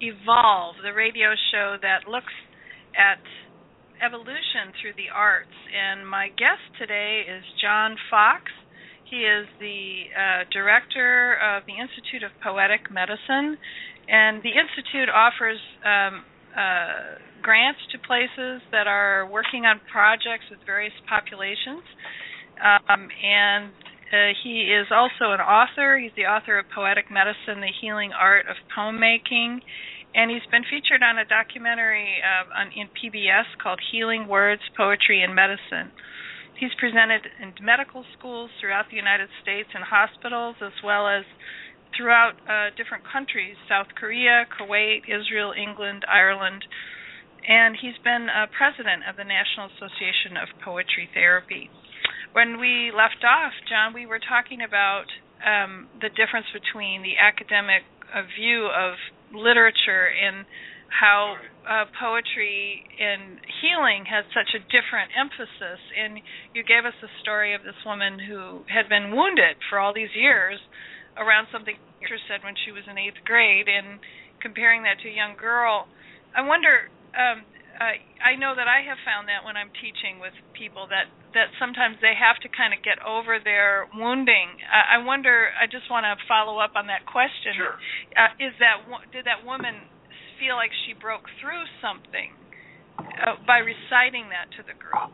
[0.01, 2.33] Evolve, the radio show that looks
[2.93, 3.21] at
[4.03, 5.53] evolution through the arts.
[5.73, 8.43] And my guest today is John Fox.
[9.09, 13.57] He is the uh, director of the Institute of Poetic Medicine,
[14.07, 20.59] and the Institute offers um, uh, grants to places that are working on projects with
[20.65, 21.83] various populations.
[22.57, 23.71] Um, and
[24.07, 25.99] uh, he is also an author.
[25.99, 29.59] He's the author of Poetic Medicine, The Healing Art of Poem Making.
[30.15, 35.21] And he's been featured on a documentary uh, on, in PBS called Healing Words, Poetry,
[35.21, 35.91] and Medicine.
[36.55, 41.27] He's presented in medical schools throughout the United States and hospitals, as well as
[41.93, 46.63] throughout uh, different countries South Korea, Kuwait, Israel, England, Ireland.
[47.43, 51.69] And he's been uh, president of the National Association of Poetry Therapy
[52.37, 55.09] when we left off, John, we were talking about
[55.41, 57.81] um, the difference between the academic
[58.13, 58.93] uh, view of
[59.33, 60.45] literature and
[60.93, 65.81] how uh, poetry and healing has such a different emphasis.
[65.97, 66.21] And
[66.53, 70.13] you gave us the story of this woman who had been wounded for all these
[70.13, 70.61] years
[71.17, 73.97] around something teacher said when she was in eighth grade, and
[74.45, 75.89] comparing that to a young girl.
[76.37, 76.93] I wonder.
[77.17, 81.53] Um, I know that I have found that when I'm teaching with people that that
[81.61, 84.57] sometimes they have to kind of get over their wounding.
[84.65, 85.53] Uh, I wonder.
[85.53, 87.53] I just want to follow up on that question.
[87.53, 87.77] Sure.
[88.17, 88.81] Uh, is that
[89.13, 89.85] did that woman
[90.41, 92.33] feel like she broke through something
[92.97, 95.13] uh, by reciting that to the group?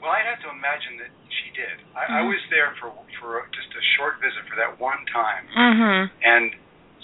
[0.00, 1.76] Well, I'd have to imagine that she did.
[1.92, 2.18] I, mm-hmm.
[2.18, 6.00] I was there for for just a short visit for that one time, mm-hmm.
[6.24, 6.54] and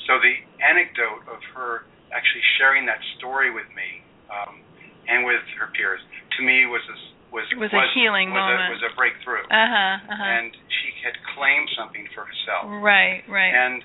[0.08, 4.03] so the anecdote of her actually sharing that story with me
[4.34, 4.60] um,
[5.06, 6.00] and with her peers,
[6.38, 6.96] to me was a,
[7.30, 8.68] was was, was a healing was moment.
[8.68, 9.46] A, was a breakthrough.
[9.46, 10.10] Uh huh.
[10.10, 10.34] Uh-huh.
[10.38, 12.66] And she had claimed something for herself.
[12.82, 13.22] Right.
[13.30, 13.54] Right.
[13.54, 13.82] And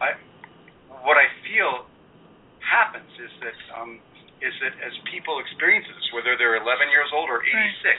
[0.00, 0.16] I,
[1.04, 1.86] what I feel
[2.62, 4.00] happens is that um,
[4.40, 7.98] is that as people experience this, whether they're 11 years old or 86, right.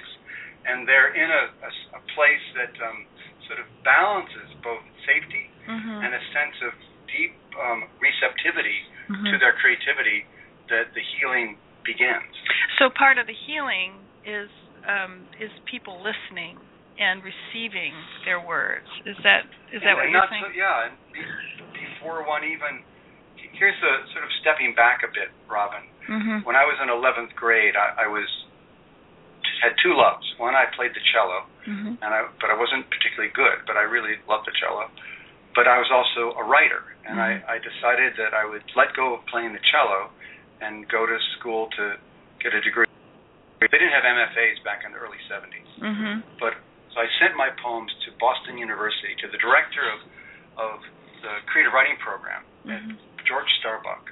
[0.72, 3.04] and they're in a, a, a place that um,
[3.50, 6.06] sort of balances both safety mm-hmm.
[6.06, 6.72] and a sense of
[7.12, 9.26] deep um, receptivity mm-hmm.
[9.34, 10.24] to their creativity,
[10.70, 12.34] that the healing begins.
[12.78, 14.50] So part of the healing is
[14.88, 16.58] um, is people listening
[17.00, 17.96] and receiving
[18.28, 18.88] their words.
[19.06, 20.46] Is that is that and, what and you're saying?
[20.48, 20.96] So, yeah, and
[21.74, 22.84] before one even
[23.56, 25.84] here's the sort of stepping back a bit, Robin.
[26.08, 26.48] Mm-hmm.
[26.48, 28.26] When I was in 11th grade, I, I was
[29.60, 30.24] had two loves.
[30.40, 32.00] One, I played the cello, mm-hmm.
[32.00, 34.88] and I but I wasn't particularly good, but I really loved the cello.
[35.52, 37.44] But I was also a writer, and mm-hmm.
[37.44, 40.16] I, I decided that I would let go of playing the cello
[40.62, 41.96] and go to school to
[42.44, 42.88] get a degree.
[43.60, 46.24] They didn't have MFAs back in the early 70s, mm-hmm.
[46.40, 46.56] but
[46.96, 50.00] so I sent my poems to Boston University to the director of
[50.60, 50.76] of
[51.24, 52.96] the creative writing program, mm-hmm.
[53.28, 54.12] George Starbuck,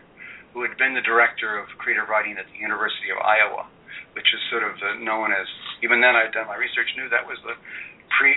[0.52, 3.68] who had been the director of creative writing at the University of Iowa,
[4.16, 5.48] which is sort of known as.
[5.84, 7.56] Even then, I'd done my research, knew that was the
[8.18, 8.36] pre,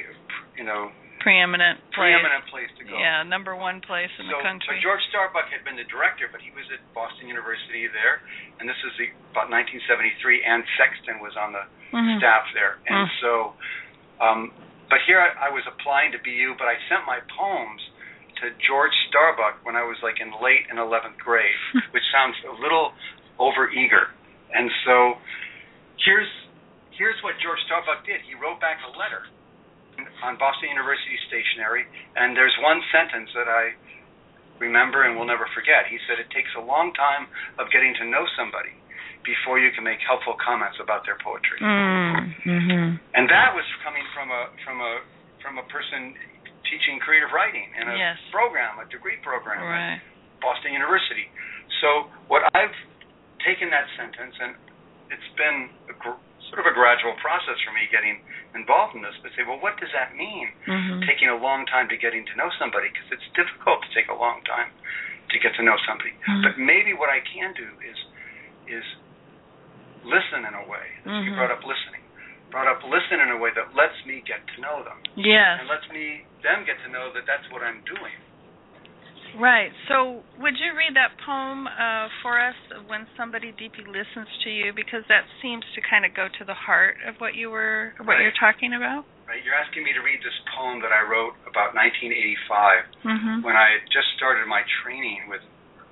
[0.54, 2.12] you know, preeminent place.
[2.12, 2.96] preeminent place to go.
[2.96, 4.80] Yeah, number one place in so, the country.
[4.80, 8.24] So George Starbuck had been the director, but he was at Boston University there,
[8.58, 10.42] and this is the, about 1973.
[10.44, 12.18] Anne Sexton was on the mm-hmm.
[12.18, 13.20] staff there, and Mm.
[13.20, 13.32] so.
[14.20, 14.52] Um,
[14.90, 17.80] but here I, I was applying to BU, but I sent my poems
[18.42, 21.56] to George Starbuck when I was like in late in 11th grade,
[21.94, 22.92] which sounds a little
[23.38, 24.12] over eager,
[24.52, 25.16] And so
[26.04, 26.28] here's
[26.92, 28.20] here's what George Starbuck did.
[28.28, 29.24] He wrote back a letter
[30.22, 31.84] on Boston University stationery,
[32.16, 33.74] and there's one sentence that I
[34.60, 35.88] remember and will never forget.
[35.88, 38.76] He said, "It takes a long time of getting to know somebody
[39.24, 43.00] before you can make helpful comments about their poetry." Mm-hmm.
[43.16, 44.92] And that was coming from a from a
[45.40, 46.14] from a person
[46.68, 48.16] teaching creative writing in a yes.
[48.30, 49.98] program, a degree program right.
[49.98, 50.04] at
[50.38, 51.26] Boston University.
[51.82, 52.76] So what I've
[53.42, 54.52] taken that sentence, and
[55.10, 55.58] it's been
[55.90, 58.20] a gr- sort of a gradual process for me getting
[58.58, 60.50] involved in this, but say, well, what does that mean?
[60.66, 61.06] Mm-hmm.
[61.06, 64.18] Taking a long time to getting to know somebody, because it's difficult to take a
[64.18, 64.74] long time
[65.30, 66.10] to get to know somebody.
[66.26, 66.42] Mm-hmm.
[66.42, 67.98] But maybe what I can do is
[68.70, 68.86] is
[70.06, 70.86] listen in a way.
[71.06, 71.22] Mm-hmm.
[71.26, 72.02] You brought up listening.
[72.50, 75.62] Brought up listen in a way that lets me get to know them Yes.
[75.62, 78.18] and lets me them get to know that that's what I'm doing.
[79.38, 79.70] Right.
[79.88, 84.72] So, would you read that poem uh, for us when somebody deeply listens to you?
[84.74, 88.16] Because that seems to kind of go to the heart of what you were, what
[88.18, 88.22] Right.
[88.26, 89.04] you're talking about.
[89.28, 89.38] Right?
[89.46, 93.36] You're asking me to read this poem that I wrote about 1985 Mm-hmm.
[93.46, 95.40] when I had just started my training with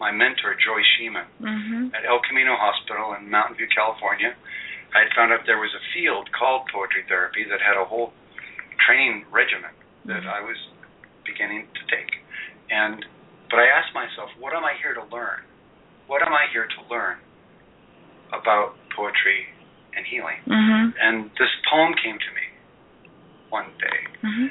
[0.02, 1.94] my mentor Joy Shieman Mm-hmm.
[1.94, 4.34] at El Camino Hospital in Mountain View, California.
[4.96, 8.12] I had found out there was a field called poetry therapy that had a whole
[8.86, 9.70] training regimen
[10.06, 10.32] that Mhm.
[10.32, 10.56] I was
[11.24, 12.22] beginning to take.
[12.70, 13.04] And
[13.50, 15.42] but I asked myself, what am I here to learn?
[16.06, 17.20] What am I here to learn
[18.32, 19.48] about poetry
[19.96, 20.40] and healing?
[20.44, 20.96] Mm-hmm.
[20.96, 22.46] And this poem came to me
[23.48, 24.00] one day.
[24.24, 24.48] Mm-hmm.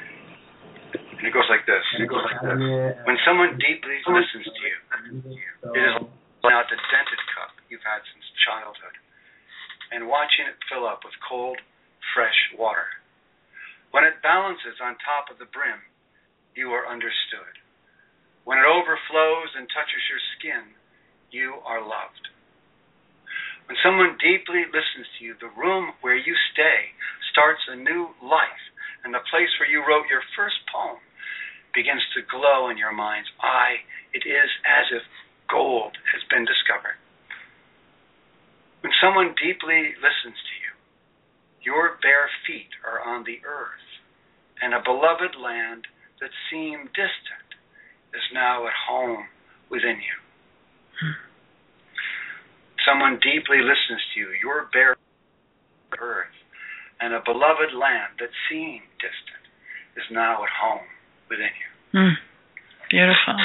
[1.18, 1.82] And it goes like this.
[1.98, 2.58] It goes like this.
[3.02, 4.78] When someone deeply listens to you,
[5.74, 5.94] it is
[6.48, 8.96] out the dented cup you've had since childhood,
[9.92, 11.58] and watching it fill up with cold,
[12.14, 12.88] fresh water.
[13.90, 15.82] When it balances on top of the brim,
[16.54, 17.52] you are understood.
[18.48, 20.72] When it overflows and touches your skin,
[21.28, 22.32] you are loved.
[23.68, 26.96] When someone deeply listens to you, the room where you stay
[27.28, 28.64] starts a new life,
[29.04, 30.96] and the place where you wrote your first poem
[31.76, 33.84] begins to glow in your mind's eye.
[34.16, 35.04] It is as if
[35.52, 36.96] gold has been discovered.
[38.80, 40.72] When someone deeply listens to you,
[41.68, 43.84] your bare feet are on the earth,
[44.64, 45.84] and a beloved land
[46.24, 47.47] that seemed distant
[48.14, 49.24] is now at home
[49.70, 50.16] within you.
[52.86, 54.96] Someone deeply listens to you, your bare
[56.00, 56.38] earth,
[57.00, 59.44] and a beloved land that seemed distant
[59.96, 60.86] is now at home
[61.28, 62.00] within you.
[62.00, 62.14] Mm.
[62.90, 63.36] Beautiful.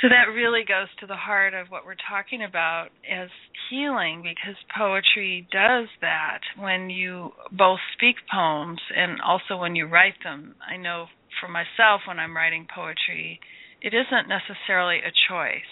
[0.00, 3.28] So that really goes to the heart of what we're talking about as
[3.68, 10.14] healing because poetry does that when you both speak poems and also when you write
[10.24, 10.54] them.
[10.66, 11.06] I know
[11.40, 13.40] for myself when I'm writing poetry,
[13.80, 15.70] it isn't necessarily a choice.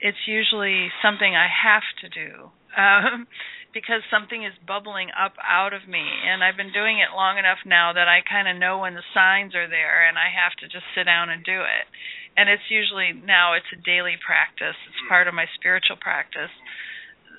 [0.00, 2.50] It's usually something I have to do.
[2.76, 3.26] Um,
[3.72, 7.62] because something is bubbling up out of me and I've been doing it long enough
[7.62, 10.66] now that I kind of know when the signs are there and I have to
[10.66, 11.86] just sit down and do it.
[12.34, 14.74] And it's usually now it's a daily practice.
[14.90, 16.52] It's part of my spiritual practice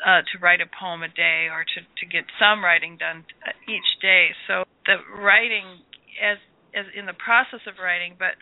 [0.02, 3.54] uh to write a poem a day or to to get some writing done uh,
[3.67, 4.32] each day.
[4.47, 5.84] So the writing
[6.19, 6.39] as
[6.76, 8.36] as in the process of writing but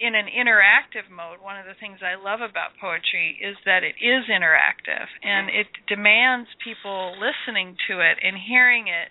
[0.00, 3.94] in an interactive mode, one of the things I love about poetry is that it
[4.02, 9.10] is interactive and it demands people listening to it and hearing it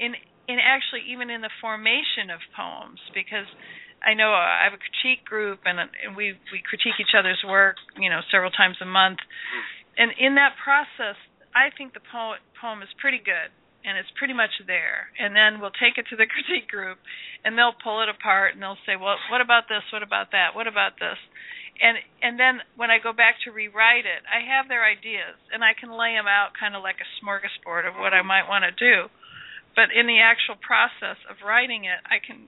[0.00, 0.16] in
[0.48, 3.46] in actually even in the formation of poems because
[4.02, 7.14] I know uh, I have a critique group and, uh, and we we critique each
[7.14, 9.20] other's work, you know, several times a month.
[9.20, 10.00] Mm-hmm.
[10.00, 11.20] And in that process,
[11.54, 13.52] I think the poem poem is pretty good
[13.84, 15.10] and it's pretty much there.
[15.18, 16.98] And then we'll take it to the critique group,
[17.44, 19.82] and they'll pull it apart, and they'll say, "Well, what about this?
[19.92, 20.54] What about that?
[20.54, 21.18] What about this?"
[21.82, 25.64] And and then when I go back to rewrite it, I have their ideas, and
[25.64, 28.64] I can lay them out kind of like a smorgasbord of what I might want
[28.64, 29.08] to do.
[29.74, 32.46] But in the actual process of writing it, I can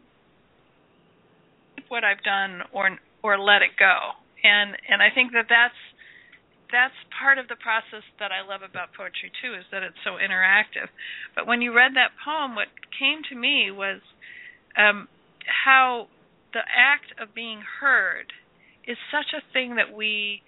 [1.74, 4.14] keep what I've done or or let it go.
[4.44, 5.80] And and I think that that's
[6.74, 10.18] that's part of the process that I love about poetry too is that it's so
[10.18, 10.90] interactive.
[11.38, 14.02] But when you read that poem, what came to me was
[14.74, 15.06] um,
[15.46, 16.10] how
[16.52, 18.34] the act of being heard
[18.86, 20.42] is such a thing that we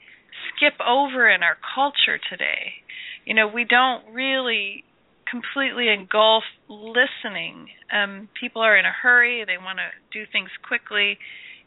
[0.51, 2.83] skip over in our culture today.
[3.25, 4.85] You know, we don't really
[5.31, 7.71] completely engulf listening.
[7.95, 11.19] Um, people are in a hurry; they want to do things quickly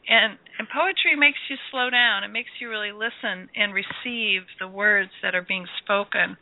[0.10, 2.26] and and poetry makes you slow down.
[2.26, 6.36] It makes you really listen and receive the words that are being spoken.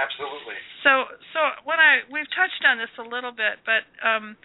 [0.00, 0.54] Absolutely.
[0.86, 4.38] so so when i we've touched on this a little bit but um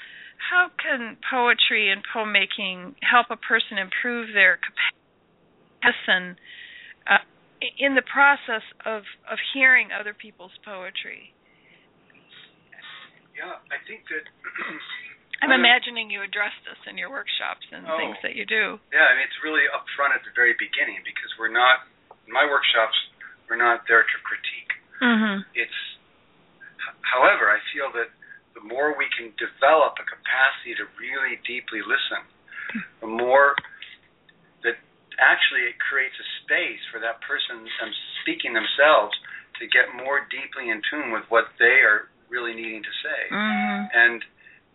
[0.52, 6.36] how can poetry and poem making help a person improve their capacity
[7.08, 7.22] uh,
[7.78, 11.34] in the process of of hearing other people's poetry?
[13.38, 14.26] Yeah, I think that
[15.46, 17.98] i'm One of the- imagining you address this in your workshops and Oh.
[18.02, 21.30] things that you do Yeah, I mean it's really upfront at the very beginning because
[21.38, 21.86] we're not
[22.26, 22.98] in my workshops
[23.48, 24.74] we're not there to critique.
[25.02, 25.80] mhm It's
[27.14, 28.10] however, I feel that
[28.58, 32.26] the more we can develop a capacity to really deeply listen,
[33.02, 33.56] the more
[34.64, 34.78] that
[35.20, 37.92] actually it creates a space for that person them
[38.22, 39.14] speaking themselves
[39.62, 43.22] to get more deeply in tune with what they are really needing to say.
[43.32, 44.26] mhm and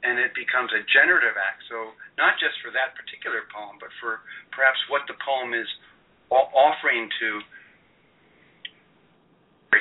[0.02, 1.60] and it becomes a generative act.
[1.68, 4.20] So not just for that particular poem, but for
[4.52, 5.68] perhaps what the poem is
[6.32, 7.28] o- offering to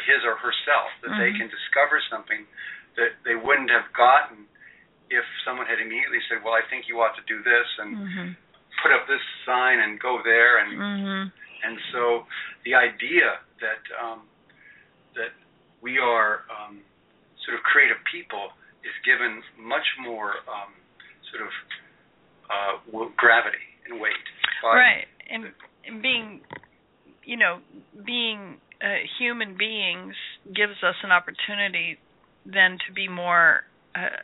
[0.06, 1.38] his or herself, that they Mhm.
[1.38, 2.46] can discover something
[2.96, 4.48] that they wouldn't have gotten
[5.10, 8.36] if someone had immediately said, "Well, I think you ought to do this," and mhm
[8.82, 11.32] put up this sign and go there, and mhm
[11.64, 12.26] and so
[12.64, 14.30] the idea that um,
[15.16, 15.34] that
[15.82, 16.84] we are um,
[17.44, 18.54] sort of creative people
[18.84, 20.72] is given much more um,
[21.32, 21.52] sort of
[22.50, 24.26] uh, gravity and weight.
[24.64, 25.54] right and,
[25.86, 26.42] and being
[27.24, 27.60] you know
[28.06, 30.16] being uh, human beings
[30.56, 32.00] gives us an opportunity
[32.46, 34.18] then to be more uh,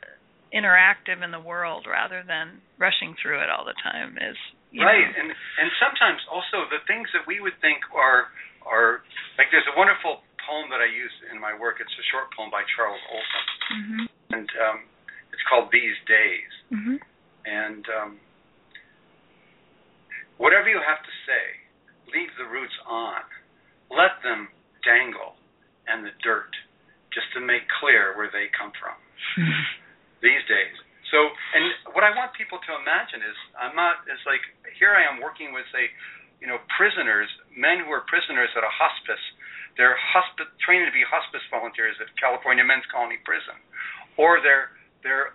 [0.55, 4.35] interactive in the world rather than rushing through it all the time as
[4.73, 5.19] right, know.
[5.21, 8.31] and and sometimes also the things that we would think are
[8.65, 9.03] are
[9.37, 11.81] like there's a wonderful poem that I use in my work.
[11.81, 13.43] It's a short poem by Charles Olson,
[13.75, 14.05] Mhm.
[14.31, 14.79] And um,
[15.33, 16.51] it's called These Days.
[16.73, 16.97] Mhm.
[17.45, 18.11] And um,
[20.37, 21.45] whatever you have to say,
[22.11, 23.21] leave the roots on.
[23.93, 24.49] Let them
[24.83, 25.37] dangle
[25.87, 26.49] and the dirt
[27.13, 28.97] just to make clear where they come from
[30.25, 30.75] these days.
[31.13, 31.21] So,
[31.53, 34.41] and what I want people to imagine is I'm not, it's like
[34.75, 35.93] here I am working with, say,
[36.41, 39.21] you know, prisoners, men who are prisoners at a hospice.
[39.77, 43.55] They're hospi- training to be hospice volunteers at California Men's Colony Prison,
[44.17, 44.71] or they're
[45.03, 45.33] they're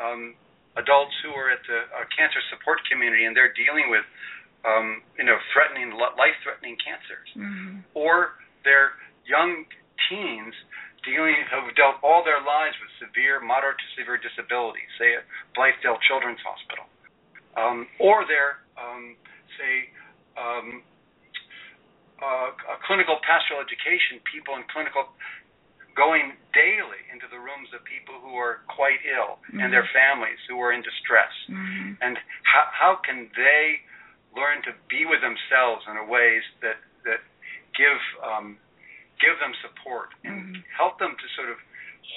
[0.00, 0.34] um,
[0.76, 4.02] adults who are at the uh, cancer support community and they're dealing with,
[4.66, 7.84] um, you know, threatening life-threatening cancers, Mhm.
[7.94, 9.66] or they're young
[10.08, 10.54] teens
[11.04, 16.00] dealing who've dealt all their lives with severe, moderate to severe disabilities, say at Blythedale
[16.08, 16.88] Children's Hospital,
[17.56, 19.16] um, or they're um,
[19.58, 19.90] say
[20.36, 20.82] um,
[22.22, 25.12] uh, a clinical pastoral education people in clinical
[25.94, 30.58] going daily into the rooms of people who are quite ill and their families who
[30.58, 31.98] are in distress Mhm.
[32.02, 33.80] and how how can they
[34.34, 37.20] learn to be with themselves in a ways that that
[37.78, 38.58] give um,
[39.20, 40.64] give them support and Mhm.
[40.76, 41.58] help them to sort of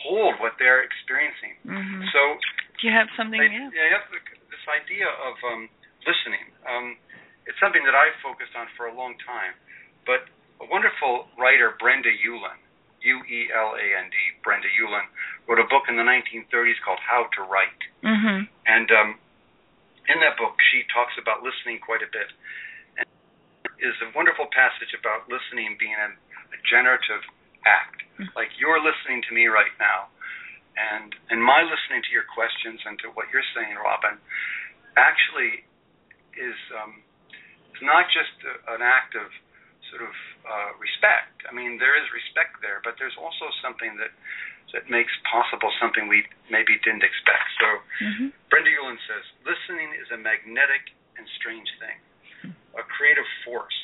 [0.03, 1.55] hold what they're experiencing.
[1.65, 2.11] Mhm.
[2.11, 2.39] So
[2.80, 3.39] Do you have something?
[3.41, 3.69] I, yeah.
[3.73, 5.69] yeah, I have this idea of um,
[6.05, 6.45] listening.
[6.65, 6.97] Um,
[7.45, 9.53] it's something that I've focused on for a long time.
[10.05, 10.28] But
[10.61, 12.09] a wonderful writer, Brenda
[13.08, 15.08] Ueland, U-E-L-A-N-D, Brenda Ueland,
[15.47, 17.84] wrote a book in the 1930s called How to Write.
[18.03, 18.47] Mhm.
[18.66, 19.20] And um,
[20.08, 22.28] in that book, she talks about listening quite a bit.
[22.97, 23.08] And
[23.80, 27.24] is a wonderful passage about listening being a, a generative
[27.66, 28.03] act.
[28.20, 28.36] Mhm.
[28.36, 30.08] Like you're listening to me right now,
[30.78, 34.18] and and my listening to your questions and to what you're saying, Robin,
[34.97, 35.64] actually
[36.38, 37.01] is um,
[37.76, 39.30] is not just a, an act of
[39.90, 40.14] sort of
[40.46, 41.44] uh, respect.
[41.48, 44.12] I mean, there is respect there, but there's also something that
[44.76, 47.48] that makes possible something we maybe didn't expect.
[47.60, 47.70] So.
[48.04, 48.28] Mhm.
[48.52, 51.98] Brenda Ueland says, listening is a magnetic and strange thing,
[52.76, 53.76] a creative force.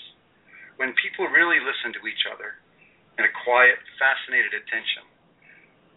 [0.76, 2.60] When people really listen to each other
[3.18, 5.04] in a quiet, fascinated attention,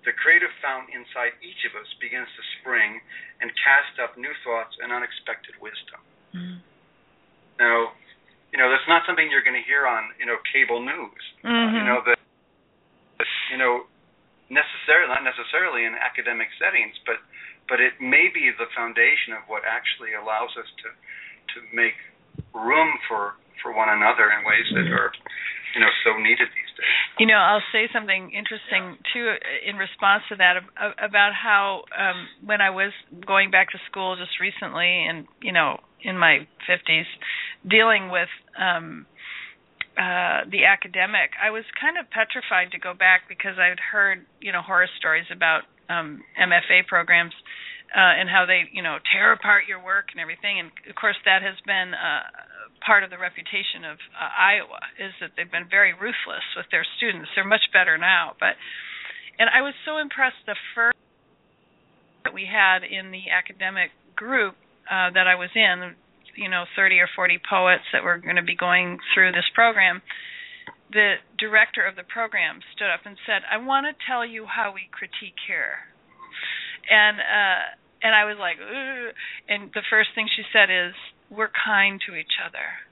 [0.05, 3.01] the creative fountain inside each of us begins to spring
[3.41, 6.01] and cast up new thoughts and unexpected wisdom.
[6.35, 6.63] Mhm.
[7.59, 7.95] Now,
[8.53, 11.23] you know, that's not something you're going to hear on, you know, cable news.
[11.45, 11.79] Uh, Mhm.
[11.79, 12.19] you know, that,
[13.51, 13.87] you know,
[14.49, 17.19] necessarily, not necessarily in academic settings, but
[17.69, 20.89] but it may be the foundation of what actually allows us to
[21.55, 21.99] to make
[22.55, 25.11] room for for one another in ways that are
[25.75, 26.99] you know so needed these days.
[27.19, 30.63] You know, I'll say something interesting too uh, in response to that
[30.99, 32.93] about how um when I was
[33.27, 37.09] going back to school just recently and you know in my 50s
[37.69, 38.29] dealing with
[38.59, 39.07] um
[39.97, 44.53] uh the academic I was kind of petrified to go back because I'd heard you
[44.53, 47.33] know horror stories about um MFA programs
[47.95, 50.61] uh and how they you know tear apart your work and everything.
[50.61, 52.29] And of course that has been uh
[52.85, 56.85] part of the reputation of uh, Iowa is that they've been very ruthless with their
[56.97, 57.31] students.
[57.35, 58.37] They're much better now.
[58.39, 58.55] But
[59.39, 60.97] and I was so impressed the first
[62.25, 64.57] that we had in the academic group
[64.91, 65.95] uh that I was in
[66.37, 70.03] you know 30 or 40 poets that were going to be going through this program
[70.93, 74.73] the director of the program stood up and said I want to tell you how
[74.75, 75.91] we critique here.
[76.87, 77.63] And uh
[78.03, 79.15] and I was like Ugh.
[79.49, 80.95] and the first thing she said is
[81.31, 82.87] we're kind to each other.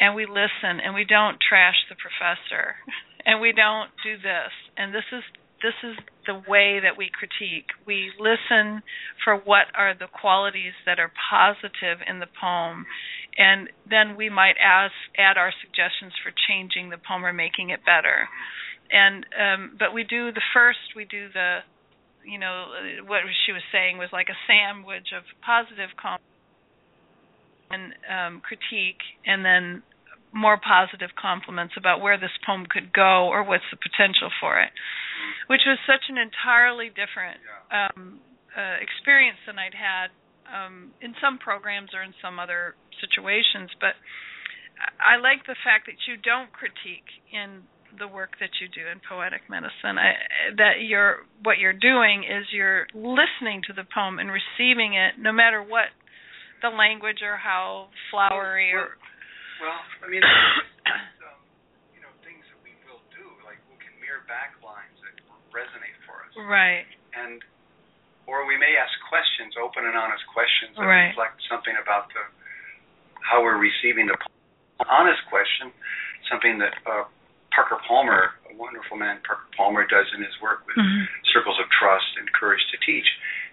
[0.00, 2.76] And we listen and we don't trash the professor.
[3.24, 4.50] And we don't do this.
[4.76, 5.22] And this is
[5.62, 5.96] this is
[6.26, 7.70] the way that we critique.
[7.86, 8.82] We listen
[9.24, 12.86] for what are the qualities that are positive in the poem
[13.36, 17.80] and then we might ask add our suggestions for changing the poem or making it
[17.84, 18.28] better.
[18.92, 21.60] And um but we do the first we do the
[22.24, 22.66] you know
[23.06, 26.20] what she was saying was like a sandwich of positive com-
[27.70, 29.82] and um critique and then
[30.34, 34.72] more positive compliments about where this poem could go or what's the potential for it
[35.46, 37.38] which was such an entirely different
[37.70, 38.20] um
[38.56, 40.12] uh experience than I'd had
[40.48, 43.70] um in some programs or in some other situations.
[43.80, 43.96] But
[44.98, 47.66] I like the fact that you don't critique in
[47.98, 50.00] the work that you do in poetic medicine.
[50.00, 50.16] I,
[50.56, 55.32] that you're what you're doing is you're listening to the poem and receiving it no
[55.32, 55.92] matter what
[56.64, 58.96] the language or how flowery or
[59.60, 61.38] Well, I mean, um,
[61.92, 64.56] you know, things that we will do, like we can mirror back
[65.52, 67.42] resonate for us, right and
[68.26, 71.10] or we may ask questions, open and honest questions that Right.
[71.10, 72.22] reflect something about the
[73.22, 74.16] how we're receiving the
[74.88, 75.70] honest question,
[76.30, 77.04] something that uh,
[77.54, 81.08] Parker Palmer, a wonderful man, Parker Palmer does in his work with Mhm.
[81.32, 83.06] circles of trust and courage to teach,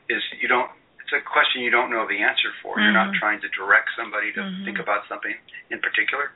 [0.10, 0.72] is you don't.
[1.02, 2.80] It's a question you don't know the answer for.
[2.80, 3.20] You're not Mhm.
[3.20, 4.66] trying to direct somebody to Mhm.
[4.66, 5.36] think about something
[5.70, 6.32] in particular.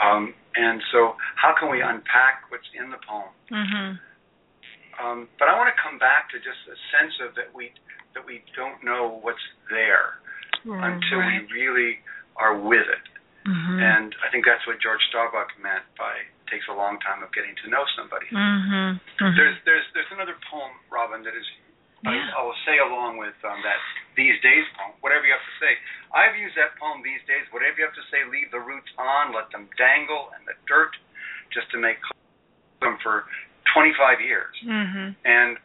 [0.00, 3.28] Um, and so, how can we unpack what's in the poem?
[3.50, 4.00] Mhm.
[4.98, 7.70] Um, but I want to come back to just a sense of that we
[8.14, 10.18] that we don't know what's there
[10.66, 11.38] until right.
[11.46, 12.02] we really
[12.36, 13.04] are with it.
[13.46, 13.78] Mhm.
[13.80, 17.54] And I think that's what George Starbuck meant by takes a long time of getting
[17.64, 18.26] to know somebody.
[18.28, 19.00] Mhm.
[19.20, 19.36] Mhm.
[19.36, 21.46] There's there's there's another poem, Robin, that is
[22.04, 22.10] Yeah.
[22.10, 23.78] I, I will say along with um, that
[24.14, 25.78] these days poem, whatever you have to say.
[26.14, 27.46] I've used that poem these days.
[27.50, 30.94] Whatever you have to say, leave the roots on, let them dangle in the dirt,
[31.50, 31.98] just to make
[32.80, 33.26] them for
[33.74, 34.54] 25 years.
[34.64, 35.14] Mhm.
[35.24, 35.58] And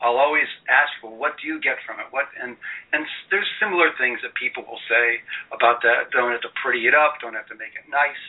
[0.00, 2.06] I'll always ask, well, what do you get from it?
[2.10, 2.56] What and
[2.92, 5.20] and there's similar things that people will say
[5.52, 6.10] about that.
[6.10, 7.20] Don't have to pretty it up.
[7.20, 8.22] Don't have to make it nice.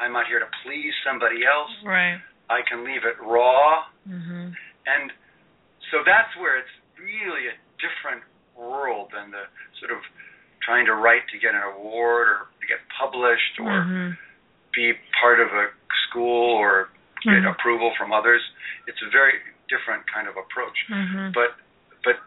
[0.00, 1.70] I'm not here to please somebody else.
[1.84, 2.20] Right.
[2.50, 3.84] I can leave it raw.
[4.08, 4.50] Mm-hmm.
[4.86, 5.12] And
[5.92, 8.24] so that's where it's really a different
[8.56, 9.46] world than the
[9.78, 10.02] sort of
[10.60, 14.18] trying to write to get an award or to get published or Mhm.
[14.74, 15.70] be part of a
[16.08, 16.88] school or
[17.24, 17.50] get Mhm.
[17.52, 18.42] approval from others.
[18.86, 20.76] It's a very different kind of approach.
[20.88, 21.32] Mhm.
[21.34, 21.56] But
[22.04, 22.20] but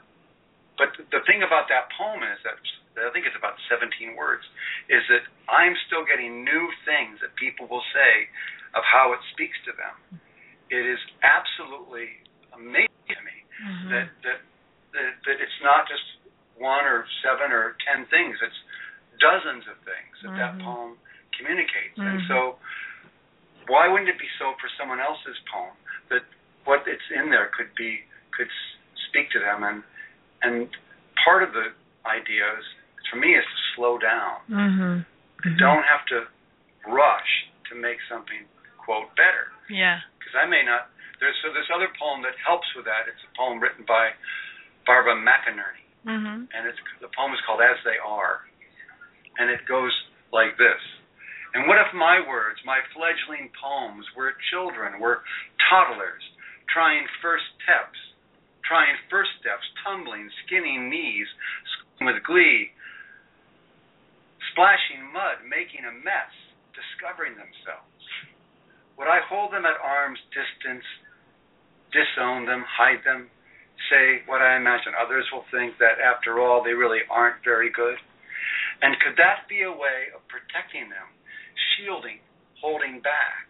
[0.78, 2.58] but the thing about that poem is that
[2.98, 4.48] I think it's about 17 words
[4.88, 8.30] is that I'm still getting new things that people will say
[8.74, 9.96] of how it speaks to them.
[10.70, 12.20] It is absolutely
[12.54, 13.90] amazing to me Mhm.
[13.90, 14.40] that, that
[14.94, 16.04] that that it's not just
[16.56, 18.40] one or seven or ten things.
[18.42, 18.60] It's
[19.20, 20.64] dozens of things that that Mhm.
[20.64, 20.92] poem
[21.38, 22.00] communicates.
[22.00, 22.28] And Mhm.
[22.28, 22.60] so,
[23.68, 25.74] why wouldn't it be so for someone else's poem
[26.10, 26.24] that
[26.66, 28.02] what it's in there could be
[28.36, 28.50] could
[29.10, 29.64] speak to them?
[29.64, 29.84] And
[30.42, 30.70] and
[31.24, 31.74] part of the
[32.06, 32.66] idea is
[33.10, 34.42] for me is to slow down.
[34.50, 35.06] Mhm.
[35.44, 35.58] Mhm.
[35.58, 36.28] Don't have to
[36.88, 38.46] rush to make something
[38.78, 40.02] quote better Yeah.
[40.20, 40.90] because I may not.
[41.20, 43.08] There's so this other poem that helps with that.
[43.08, 44.14] It's a poem written by
[44.86, 46.48] Barbara McInerney, Mhm.
[46.54, 48.46] and it's the poem is called "As They Are,"
[49.40, 49.94] and it goes
[50.32, 50.82] like this.
[51.56, 55.24] And what if my words, my fledgling poems, were children, were
[55.72, 56.20] toddlers,
[56.68, 57.96] trying first steps,
[58.68, 61.32] trying first steps, tumbling, skinning knees,
[62.04, 62.76] with glee,
[64.52, 66.34] splashing mud, making a mess,
[66.76, 68.04] discovering themselves?
[69.00, 70.84] Would I hold them at arm's distance,
[71.96, 73.32] disown them, hide them,
[73.88, 77.96] say what I imagine others will think that after all they really aren't very good?
[78.84, 81.15] And could that be a way of protecting them,
[81.76, 82.20] shielding,
[82.62, 83.48] holding back?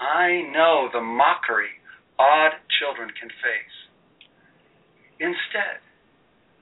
[0.00, 1.80] I know the mockery
[2.18, 3.76] odd children can face.
[5.20, 5.84] Instead,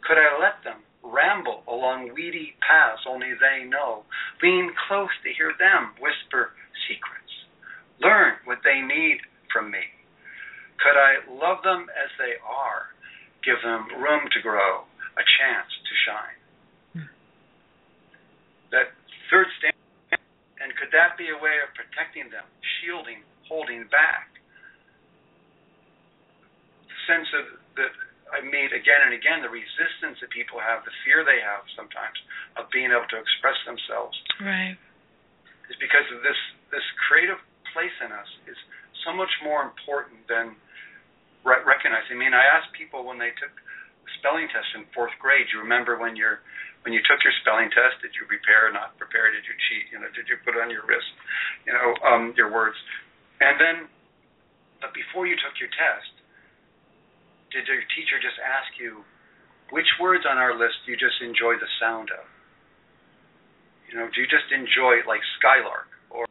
[0.03, 4.03] could I let them ramble along weedy paths only they know,
[4.43, 6.55] lean close to hear them whisper
[6.87, 7.33] secrets,
[8.03, 9.23] learn what they need
[9.53, 9.83] from me?
[10.83, 12.95] Could I love them as they are,
[13.43, 14.87] give them room to grow,
[15.19, 16.39] a chance to shine?
[16.95, 17.11] Hmm.
[18.71, 18.95] That
[19.31, 19.78] third stanza,
[20.63, 22.45] and could that be a way of protecting them,
[22.81, 24.29] shielding, holding back?
[26.89, 27.45] The sense of
[27.79, 27.93] that
[28.35, 32.17] I meet again and again the resistance that people have, the fear they have sometimes
[32.61, 34.77] of being able to express themselves Right.
[35.73, 36.37] is because of this
[36.69, 37.41] this creative
[37.73, 38.59] place in us is
[39.09, 40.53] so much more important than
[41.45, 42.17] re- recognizing.
[42.17, 43.53] I mean, I asked people when they took
[44.05, 45.49] the spelling test in fourth grade.
[45.53, 46.45] You remember when you're
[46.89, 48.01] when you took your spelling test?
[48.01, 48.73] Did you prepare?
[48.73, 49.29] Not prepare?
[49.29, 49.93] Did you cheat?
[49.93, 50.09] You know?
[50.17, 51.13] Did you put on your wrist?
[51.69, 52.81] You know, um, your words.
[53.45, 53.77] And then,
[54.81, 56.09] but before you took your test,
[57.53, 59.05] did your teacher just ask you
[59.69, 62.25] which words on our list do you just enjoy the sound of?
[63.93, 66.25] You know, do you just enjoy like skylark or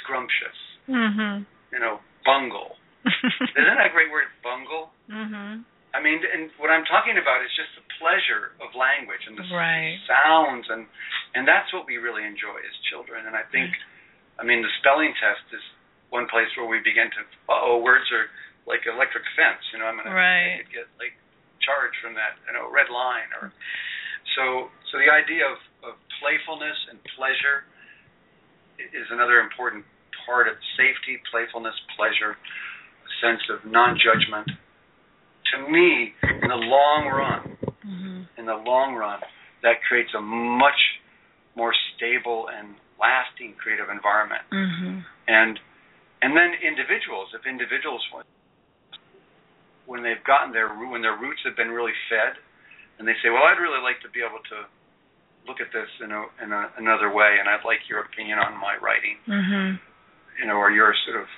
[0.00, 0.56] scrumptious?
[0.88, 1.44] Mhm.
[1.68, 2.80] You know, bungle.
[3.04, 4.88] Isn't that a great word, bungle?
[5.12, 5.68] mhm.
[5.92, 9.44] I mean, and what I'm talking about is just the pleasure of language and the
[9.52, 10.00] Right.
[10.08, 10.88] sounds, and
[11.36, 13.26] and that's what we really enjoy as children.
[13.26, 13.72] And I think,
[14.38, 15.62] I mean, the spelling test is
[16.10, 18.28] one place where we begin to, oh, words are
[18.66, 19.60] like electric fence.
[19.72, 20.54] You know, I'm gonna Right.
[20.54, 21.12] I could get like
[21.60, 23.52] charged from that, you know, red line or
[24.36, 24.70] so.
[24.90, 27.64] So the idea of of playfulness and pleasure
[28.78, 29.84] is another important
[30.24, 34.48] part of safety, playfulness, pleasure, a sense of non-judgment.
[35.52, 38.28] To me, in the long run, Mhm.
[38.38, 39.20] in the long run,
[39.62, 41.00] that creates a much
[41.54, 44.42] more stable and lasting creative environment.
[44.50, 45.04] Mhm.
[45.28, 45.60] And
[46.22, 48.24] and then individuals, if individuals when,
[49.86, 52.38] when they've gotten their when their roots have been really fed,
[52.98, 54.66] and they say, well, I'd really like to be able to
[55.46, 58.56] look at this in a in a, another way, and I'd like your opinion on
[58.56, 59.80] my writing, Mhm.
[60.38, 61.28] you know, or your sort of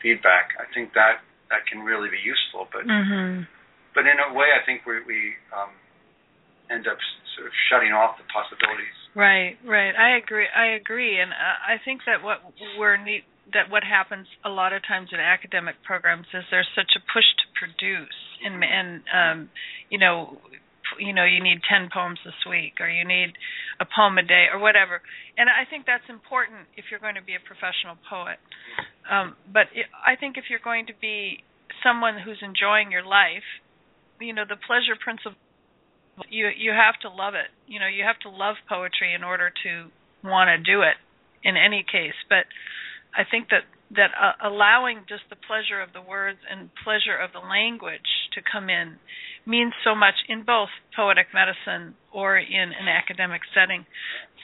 [0.00, 0.54] feedback.
[0.60, 1.20] I think that
[1.50, 3.46] that can really be useful, but Mhm.
[3.94, 5.70] but in a way, I think we we um,
[6.70, 6.98] end up
[7.36, 8.94] sort of shutting off the possibilities.
[9.14, 9.94] Right, right.
[9.94, 10.48] I agree.
[10.48, 12.40] I agree, and uh, I think that what
[12.78, 16.96] we're need that what happens a lot of times in academic programs is there's such
[16.96, 19.50] a push to produce, and and um,
[19.90, 20.40] you know,
[20.98, 23.32] you know, you need ten poems this week, or you need
[23.80, 25.00] a poem a day, or whatever.
[25.36, 28.38] And I think that's important if you're going to be a professional poet.
[29.10, 29.68] Um, but
[30.00, 31.44] I think if you're going to be
[31.82, 33.44] someone who's enjoying your life,
[34.20, 35.40] you know, the pleasure principle
[36.30, 37.50] you you have to love it.
[37.66, 39.90] You know, you have to love poetry in order to
[40.22, 40.96] want to do it
[41.42, 42.16] in any case.
[42.28, 42.46] But
[43.16, 43.66] I think that
[43.96, 48.40] that uh, allowing just the pleasure of the words and pleasure of the language to
[48.42, 48.96] come in
[49.46, 53.84] means so much in both poetic medicine or in an academic setting.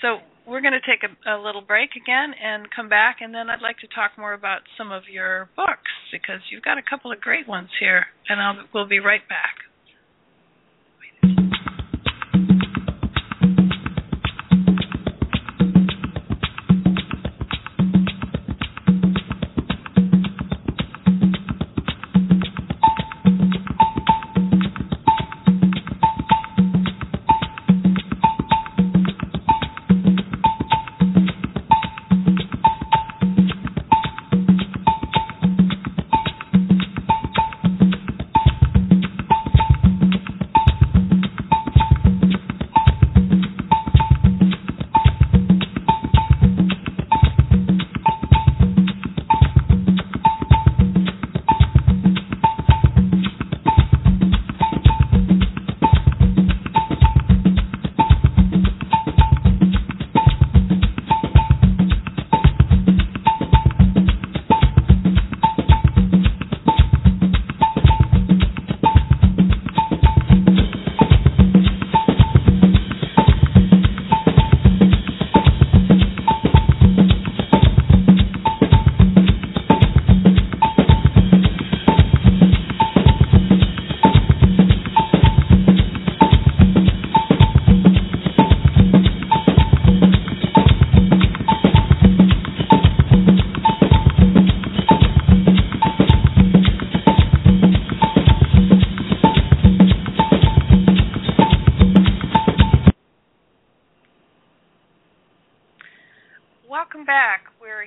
[0.02, 3.48] So we're going to take a, a little break again and come back, and then
[3.50, 7.12] I'd like to talk more about some of your books because you've got a couple
[7.12, 9.69] of great ones here, and I'll we'll be right back.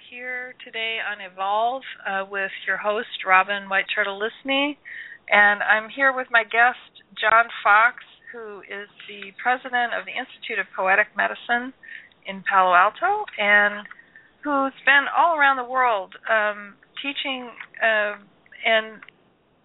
[0.10, 4.20] Here today on Evolve uh, with your host, Robin White Turtle.
[5.30, 7.98] And I'm here with my guest, John Fox,
[8.32, 11.74] who is the president of the Institute of Poetic Medicine
[12.26, 13.88] in Palo Alto and
[14.44, 17.50] who's been all around the world um, teaching
[17.80, 18.16] uh,
[18.66, 19.00] and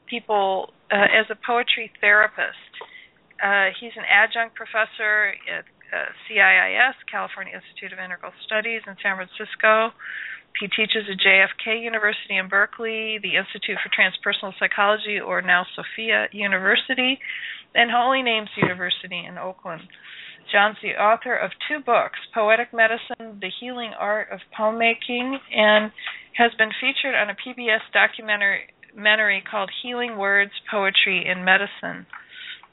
[0.06, 2.72] people uh, as a poetry therapist.
[3.42, 9.16] Uh, he's an adjunct professor at uh, CIIS, California Institute of Integral Studies in San
[9.16, 9.94] Francisco.
[10.60, 16.26] He teaches at JFK University in Berkeley, the Institute for Transpersonal Psychology, or now Sophia
[16.32, 17.18] University,
[17.74, 19.82] and Holy Names University in Oakland.
[20.50, 25.92] John's the author of two books, Poetic Medicine, The Healing Art of Poem Making, and
[26.36, 32.06] has been featured on a PBS documentary called Healing Words, Poetry, and Medicine.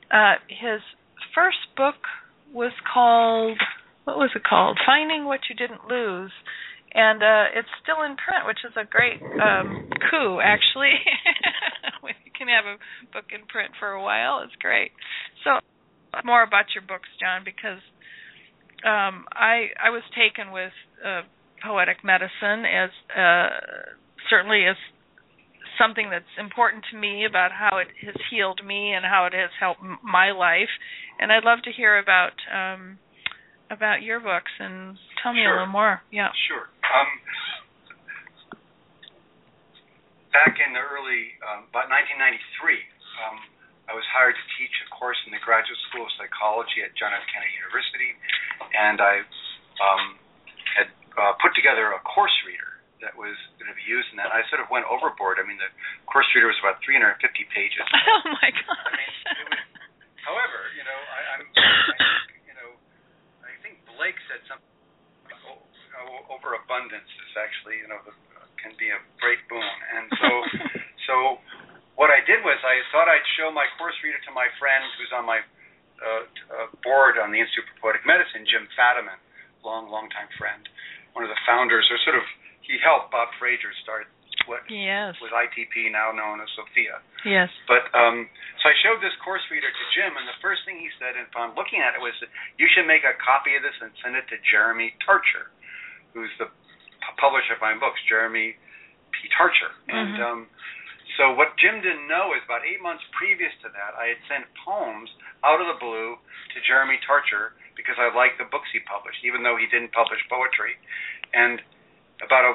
[0.09, 0.79] Uh, his
[1.35, 1.95] first book
[2.55, 3.59] was called
[4.05, 4.77] what was it called?
[4.85, 6.31] Finding What You Didn't Lose.
[6.93, 10.95] And uh it's still in print, which is a great um coup actually.
[12.01, 12.79] when you can have a
[13.11, 14.91] book in print for a while, it's great.
[15.43, 15.59] So
[16.23, 17.83] more about your books, John, because
[18.87, 20.71] um I I was taken with
[21.03, 21.27] uh
[21.59, 23.49] poetic medicine as uh
[24.29, 24.77] certainly as
[25.77, 29.49] something that's important to me about how it has healed me and how it has
[29.59, 30.71] helped m- my life
[31.19, 32.99] and I'd love to hear about um,
[33.71, 35.55] about your books and tell me Sure.
[35.55, 36.01] a little more.
[36.11, 36.29] Yeah.
[36.51, 36.67] Sure.
[36.85, 37.09] Um,
[40.35, 42.77] back in the early, um, about 1993,
[43.23, 43.37] um,
[43.87, 47.13] I was hired to teach a course in the Graduate School of Psychology at John
[47.15, 47.23] F.
[47.31, 48.11] Kennedy University,
[48.75, 49.23] and I
[49.79, 50.03] um,
[50.75, 52.74] had uh, put together a course reader
[53.05, 54.33] that was going to be used in that.
[54.33, 55.37] I sort of went overboard.
[55.37, 55.69] I mean, the
[56.09, 57.21] course reader was about 350
[57.53, 57.85] pages.
[58.11, 58.89] oh my gosh.
[58.89, 59.13] I mean,
[59.53, 59.61] was,
[60.25, 62.69] however, you know, I, I'm, I think, you know,
[63.45, 64.73] I think Blake said something.
[65.95, 68.11] Oh, overabundance is actually, you know, the,
[68.59, 69.61] can be a great boon.
[69.93, 70.29] And so,
[71.07, 71.15] so
[71.95, 75.13] what I did was I thought I'd show my course reader to my friend who's
[75.13, 75.39] on my
[76.01, 79.15] uh, uh, board on the Institute for Poetic Medicine, Jim Fadiman,
[79.63, 80.65] long, long time friend,
[81.15, 82.25] one of the founders, or sort of,
[82.65, 84.09] he helped Bob Frager start
[84.45, 85.17] what yes.
[85.21, 87.01] was ITP, now known as Sophia.
[87.25, 87.49] Yes.
[87.65, 88.29] But um,
[88.61, 91.57] so I showed this course reader to Jim, and the first thing he said upon
[91.57, 92.13] looking at it was,
[92.61, 95.49] "You should make a copy of this and send it to Jeremy Tarcher,
[96.13, 96.49] who's the
[97.17, 98.53] publisher of my books, Jeremy
[99.13, 99.29] P.
[99.33, 99.97] Tarcher." Mm-hmm.
[99.97, 100.39] And um,
[101.17, 104.45] so what Jim didn't know is about eight months previous to that, I had sent
[104.61, 105.09] poems
[105.41, 109.43] out of the blue to Jeremy Tarcher because I liked the books he published, even
[109.43, 110.75] though he didn't publish poetry.
[111.35, 111.59] And
[112.25, 112.53] about a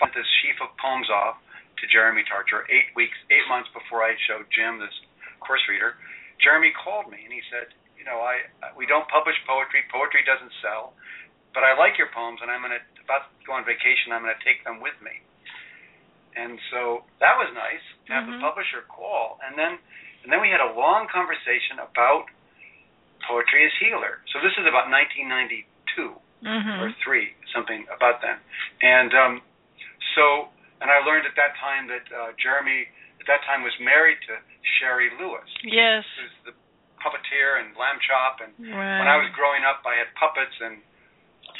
[0.00, 1.36] sent this sheaf of poems off
[1.78, 4.94] to Jeremy Tarcher eight weeks, eight months before I showed Jim this
[5.40, 5.96] course reader.
[6.40, 7.68] Jeremy called me and he said,
[8.00, 8.40] you know, I
[8.76, 9.84] we don't publish poetry.
[9.92, 10.96] Poetry doesn't sell,
[11.52, 14.16] but I like your poems, and I'm gonna about to go on vacation.
[14.16, 15.20] I'm gonna take them with me.
[16.32, 18.38] And so that was nice to have Mhm.
[18.38, 19.76] the publisher call, and then
[20.24, 22.28] and then we had a long conversation about
[23.28, 24.20] poetry as healer.
[24.32, 26.80] So this is about 1992 Mhm.
[26.80, 28.38] or three, something about then.
[28.82, 29.32] And um,
[30.14, 30.48] so,
[30.80, 32.86] and I learned at that time that uh, Jeremy
[33.20, 34.40] at that time was married to
[34.80, 36.04] Shari Lewis, Yes.
[36.16, 36.54] who's the
[37.04, 38.40] puppeteer and lamb chop.
[38.44, 38.98] And Right.
[39.00, 40.80] when I was growing up, I had puppets, and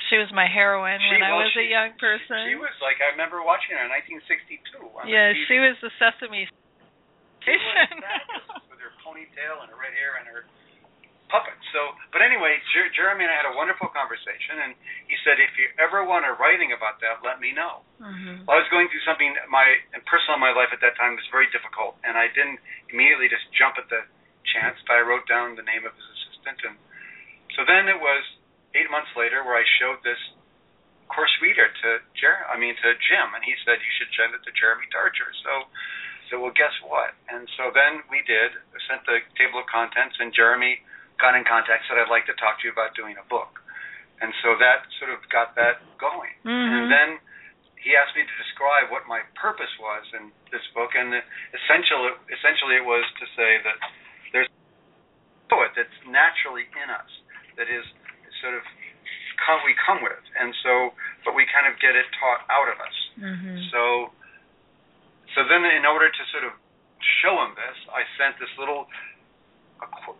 [0.09, 2.49] She was my heroine She- when I well, was a young person.
[2.49, 4.89] she was like I remember watching her in 1962.
[4.89, 6.49] On yeah, she was the Sesame
[7.45, 8.01] She was Station.
[8.73, 10.45] with her ponytail and her red hair and her
[11.31, 11.55] puppet.
[11.73, 14.75] So, but anyway, Jer- Jeremy and I had a wonderful conversation, and
[15.07, 17.87] he said, if you ever want a writing about that, let me know.
[18.03, 18.45] mhm.
[18.45, 19.65] Well, I was going through something my
[19.95, 22.59] and personal in my life at that time was very difficult, and I didn't
[22.91, 24.03] immediately just jump at the
[24.51, 26.77] chance, but I wrote down the name of his assistant, and
[27.55, 28.23] so then it was
[28.75, 30.19] eight months later where I showed this
[31.11, 34.43] course reader to Jer- I mean to Jim, and he said you should send it
[34.47, 35.31] to Jeremy Tarcher.
[35.43, 35.53] So,
[36.31, 37.15] so well, guess what?
[37.29, 38.55] And so then we did.
[38.55, 40.79] I sent the table of contents, and Jeremy
[41.21, 43.61] got in contact, said I'd like to talk to you about doing a book,
[44.21, 46.35] and so that sort of got that going.
[46.45, 46.73] Mhm.
[46.73, 47.09] And then
[47.77, 51.15] he asked me to describe what my purpose was in this book, and
[51.53, 53.79] essentially, essentially, it was to say that
[54.33, 57.11] there's a poet that's naturally in us,
[57.57, 57.85] that is
[58.41, 58.63] sort of
[59.45, 60.93] come, we come with, and so,
[61.25, 62.97] but we kind of get it taught out of us.
[63.19, 63.71] Mhm.
[63.71, 64.13] So,
[65.35, 66.53] so then, in order to sort of
[67.25, 68.91] show him this, I sent this little
[69.81, 70.20] a, qu- a,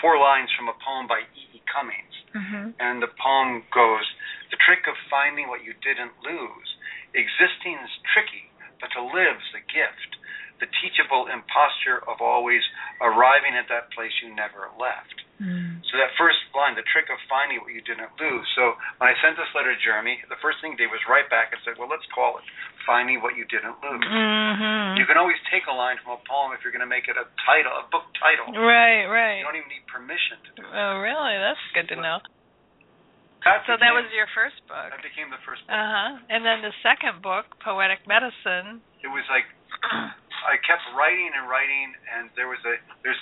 [0.00, 1.42] four lines from a poem by E.
[1.54, 1.62] E.
[1.68, 2.14] Cummings.
[2.34, 2.74] Mhm.
[2.80, 4.06] And the poem goes
[4.50, 6.68] The trick of finding what you didn't lose.
[7.12, 8.48] Existing is tricky,
[8.80, 10.16] but to live's a gift.
[10.58, 12.62] The teachable imposture of always
[13.00, 15.22] arriving at that place you never left.
[15.40, 15.84] Mhm.
[15.84, 18.48] So that first line, the trick of finding what you didn't lose.
[18.54, 21.28] So when I sent this letter to Jeremy, the first thing he did was write
[21.28, 22.44] back and said, well, let's call it
[22.88, 24.00] Finding What You Didn't Lose.
[24.00, 24.96] Mhm.
[24.96, 27.20] You can always take a line from a poem if you're going to make it
[27.20, 28.48] a title, a book title.
[28.56, 29.36] Right, right.
[29.38, 30.72] You don't even need permission to do it.
[30.72, 31.36] Oh, really?
[31.36, 32.24] That's good to know.
[33.44, 34.88] That So that was your first book.
[34.88, 35.76] that became the first book.
[35.76, 36.32] Uh huh.
[36.32, 38.80] And then the second book, Poetic Medicine.
[39.04, 39.44] It was like
[40.48, 43.20] I kept writing and writing, and there was a there's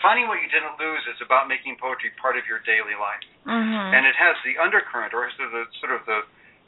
[0.00, 3.92] finding what you didn't lose is about making poetry part of your daily life, Mhm.
[3.94, 6.24] and it has the undercurrent or sort of the sort of the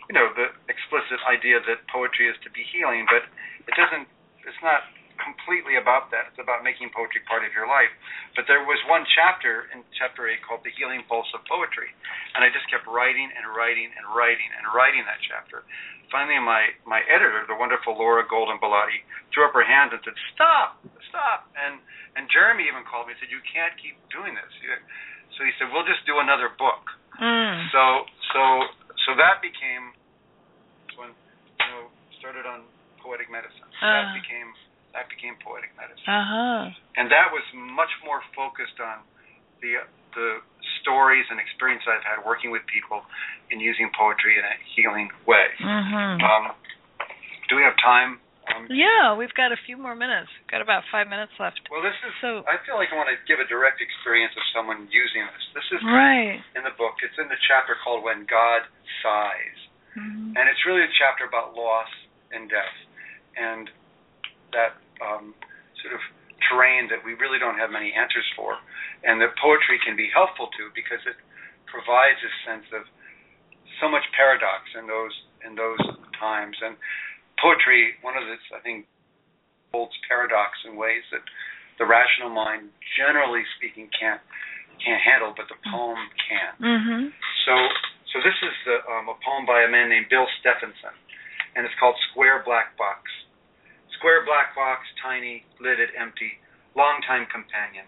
[0.08, 3.24] you know the explicit idea that poetry is to be healing, but
[3.68, 4.08] it doesn't.
[4.44, 4.84] It's not
[5.22, 6.28] completely about that.
[6.28, 7.90] It's about making poetry part of your life.
[8.34, 11.88] But there was one chapter in chapter eight called the healing pulse of poetry,
[12.34, 15.62] and I just kept writing and writing and writing and writing that chapter.
[16.12, 19.00] Finally, my my editor, the wonderful Laura Golden Bellotti,
[19.32, 21.80] threw up her hands and said, "Stop, stop!" And
[22.18, 24.52] and Jeremy even called me and said, "You can't keep doing this."
[25.38, 27.70] So he said, "We'll just do another book." Mm.
[27.70, 27.82] So
[28.34, 28.42] so
[29.06, 29.93] so that became when you know
[32.24, 32.64] started on
[33.04, 33.68] poetic medicine.
[33.84, 33.84] Uh.
[33.84, 34.48] That became
[34.96, 36.62] that became poetic medicine, Uh huh.
[36.96, 39.04] and that was much more focused on
[39.60, 39.84] the
[40.16, 40.40] the
[40.80, 43.02] stories and experience I've had working with people
[43.50, 45.50] and using poetry in a healing way.
[45.60, 46.22] Mhm.
[46.22, 46.44] Um,
[47.50, 48.22] do we have time?
[48.54, 50.30] Um, Yeah, we've got a few more minutes.
[50.38, 51.60] We've Got about five minutes left.
[51.72, 52.14] well, this is.
[52.20, 55.44] So- I feel like I want to give a direct experience of someone using this.
[55.52, 56.40] This is Right.
[56.54, 57.02] in the book.
[57.02, 58.62] It's in the chapter called "When God
[59.02, 59.58] Sighs."
[59.96, 60.36] Mhm.
[60.38, 61.88] and it's really a chapter about loss
[62.34, 62.76] and death.
[63.38, 63.70] And
[64.52, 65.34] that um,
[65.82, 66.02] sort of
[66.50, 68.58] terrain that we really don't have many answers for
[69.02, 71.16] and that poetry can be helpful to because it
[71.64, 72.84] provides a sense of
[73.80, 75.80] so much paradox in those in those
[76.20, 76.54] times.
[76.62, 76.76] And
[77.40, 78.86] poetry one of the i think
[79.72, 81.24] holds paradox in ways that
[81.82, 84.22] the rational mind generally speaking can't
[84.82, 86.52] can't handle but the poem can.
[86.60, 87.12] Mhm.
[87.46, 87.54] so,
[88.12, 90.94] so this is the, um, a poem by a man named Bill Stephenson,
[91.56, 93.10] and it's called "Square Black Box."
[93.98, 96.36] Square black box, tiny, lidded, empty,
[96.74, 97.86] longtime companion.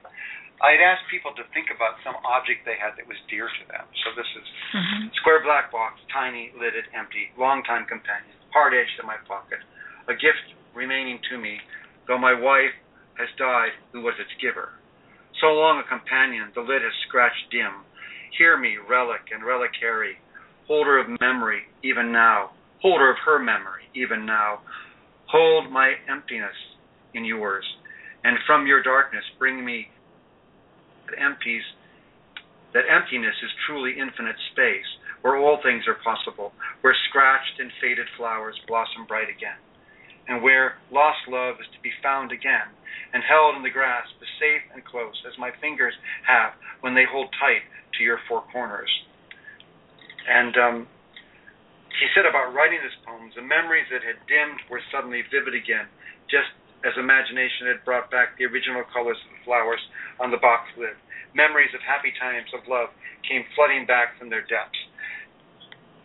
[0.62, 3.84] I'd ask people to think about some object they had that was dear to them.
[4.00, 5.14] So this is Mhm.
[5.16, 9.60] square black box, tiny, lidded, empty, long-time companion, hard-edged in my pocket,
[10.06, 11.60] a gift remaining to me,
[12.06, 12.74] though my wife
[13.18, 14.72] has died who was its giver.
[15.40, 17.84] So long a companion, the lid has scratched dim.
[18.30, 20.18] Hear me, relic and reliquary,
[20.66, 24.60] holder of memory, even now, holder of her memory, even now.
[25.26, 26.54] Hold my emptiness
[27.14, 27.64] in yours,
[28.24, 29.88] and from your darkness bring me
[31.08, 31.62] that empties
[32.74, 34.84] that emptiness is truly infinite space,
[35.22, 36.52] where all things are possible,
[36.82, 39.56] where scratched and faded flowers blossom bright again,
[40.28, 42.68] and where lost love is to be found again,
[43.14, 45.94] and held in the grasp as safe and close as my fingers
[46.28, 46.52] have
[46.82, 47.64] when they hold tight
[47.96, 48.90] to your four corners.
[50.28, 50.86] And um,
[51.96, 55.88] he said about writing this poem, the memories that had dimmed were suddenly vivid again,
[56.28, 56.52] just
[56.84, 59.80] as imagination had brought back the original colors of the flowers
[60.20, 60.92] on the box lid.
[61.32, 62.92] Memories of happy times of love
[63.24, 64.78] came flooding back from their depths.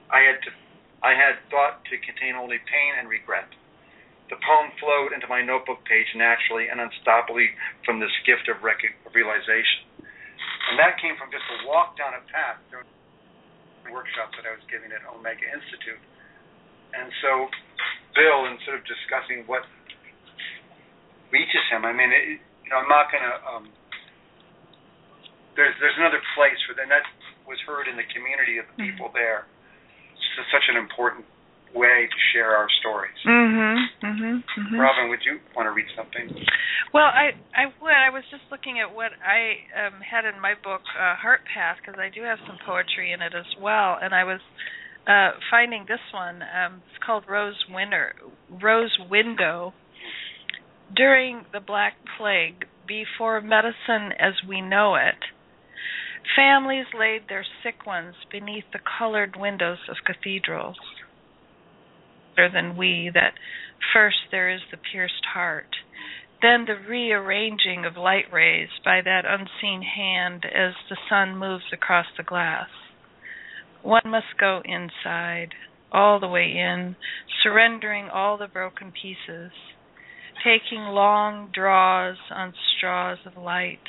[0.08, 0.52] I had to,
[1.04, 3.52] I had thought to contain only pain and regret.
[4.32, 7.52] The poem flowed into my notebook page naturally and unstoppably
[7.84, 9.92] from this gift of, rec- of realization.
[10.72, 12.64] And that came from just a walk down a path
[13.92, 16.02] workshop that I was giving at Omega Institute.
[16.96, 17.48] And so,
[18.16, 19.64] Bill, in sort of discussing what
[21.32, 23.36] reaches him, I mean, it, you know, I'm not going to.
[23.48, 23.66] Um,
[25.56, 26.88] there's there's another place for that.
[26.88, 27.08] And that
[27.44, 29.48] was heard in the community of the people there.
[30.16, 31.28] It's such an important
[31.74, 33.17] way to share our stories.
[33.26, 33.89] Mhm.
[34.01, 34.43] Mhm.
[34.43, 34.80] mhm.
[34.80, 36.28] Robin, would you want to read something?
[36.93, 37.93] Well, I I would.
[37.93, 41.78] I was just looking at what I um, had in my book, uh, Heart Path,
[41.78, 44.41] because I do have some poetry in it as well, and I was
[45.07, 46.43] uh, finding this one.
[46.43, 48.15] Um, it's called Rose Winter,
[48.49, 49.74] Rose Window.
[50.93, 55.15] During the Black Plague, before medicine as we know it,
[56.36, 60.78] families laid their sick ones beneath the colored windows of cathedrals.
[62.38, 63.34] Than we, that
[63.93, 65.75] first there is the pierced heart
[66.41, 72.07] then the rearranging of light rays by that unseen hand as the sun moves across
[72.17, 72.67] the glass.
[73.84, 75.49] One must go inside,
[75.91, 76.95] all the way in,
[77.43, 79.51] surrendering all the broken pieces,
[80.43, 83.79] taking long draws on straws of light,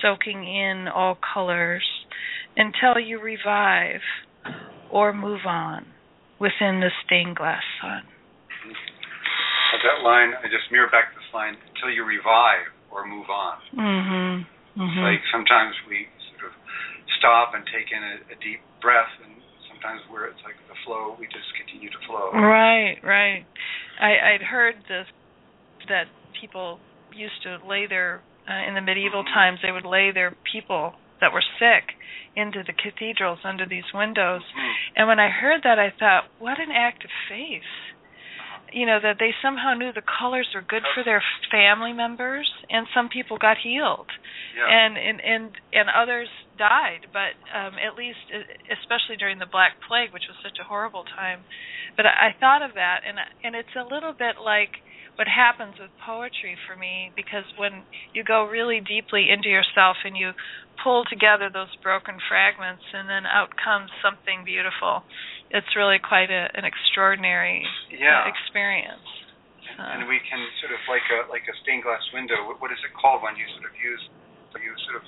[0.00, 1.84] soaking in all colors,
[2.56, 4.00] until you revive
[4.90, 5.86] or move on
[6.40, 8.02] within the stained glass sun.
[9.76, 13.56] Of that line, I just mirror back this line until you revive or move on.
[13.76, 14.82] Mm-hmm.
[14.82, 15.04] Mm-hmm.
[15.04, 16.54] Like sometimes we sort of
[17.20, 19.38] stop and take in a, a deep breath, and
[19.70, 22.34] sometimes where it's like the flow, we just continue to flow.
[22.34, 23.46] Right, right.
[24.00, 25.06] I, I'd heard this
[25.86, 26.10] that
[26.40, 26.80] people
[27.14, 31.32] used to lay their uh, in the medieval times they would lay their people that
[31.32, 31.94] were sick
[32.36, 34.42] into the cathedrals under these windows.
[34.56, 34.74] Mhm.
[34.96, 37.62] And when I heard that, I thought, what an act of faith.
[38.72, 42.86] You know that they somehow knew the colors were good for their family members, and
[42.94, 44.06] some people got healed
[44.54, 44.66] Yeah.
[44.68, 48.20] and and and and others died but um at least
[48.70, 51.42] especially during the black plague which was such a horrible time
[51.96, 54.82] but i, I thought of that and and it's a little bit like
[55.20, 57.84] what happens with poetry for me because when
[58.16, 60.32] you go really deeply into yourself and you
[60.80, 65.04] pull together those broken fragments and then out comes something beautiful
[65.52, 67.60] it's really quite a, an extraordinary
[67.92, 68.24] Yeah.
[68.24, 69.04] uh, experience
[69.76, 69.84] so.
[69.84, 72.48] and we can sort of like a like a stained glass window.
[72.48, 74.02] What, what is it called when you sort of use
[74.56, 75.04] you sort of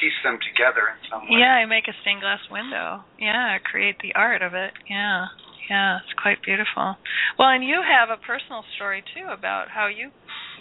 [0.00, 1.38] piece them together in some way?
[1.44, 3.04] Yeah, I make a stained glass window.
[3.20, 4.74] Yeah, create the art of it.
[4.90, 5.30] Yeah.
[5.70, 6.96] Yeah, it's quite beautiful.
[7.38, 10.10] Well, and you have a personal story too about how you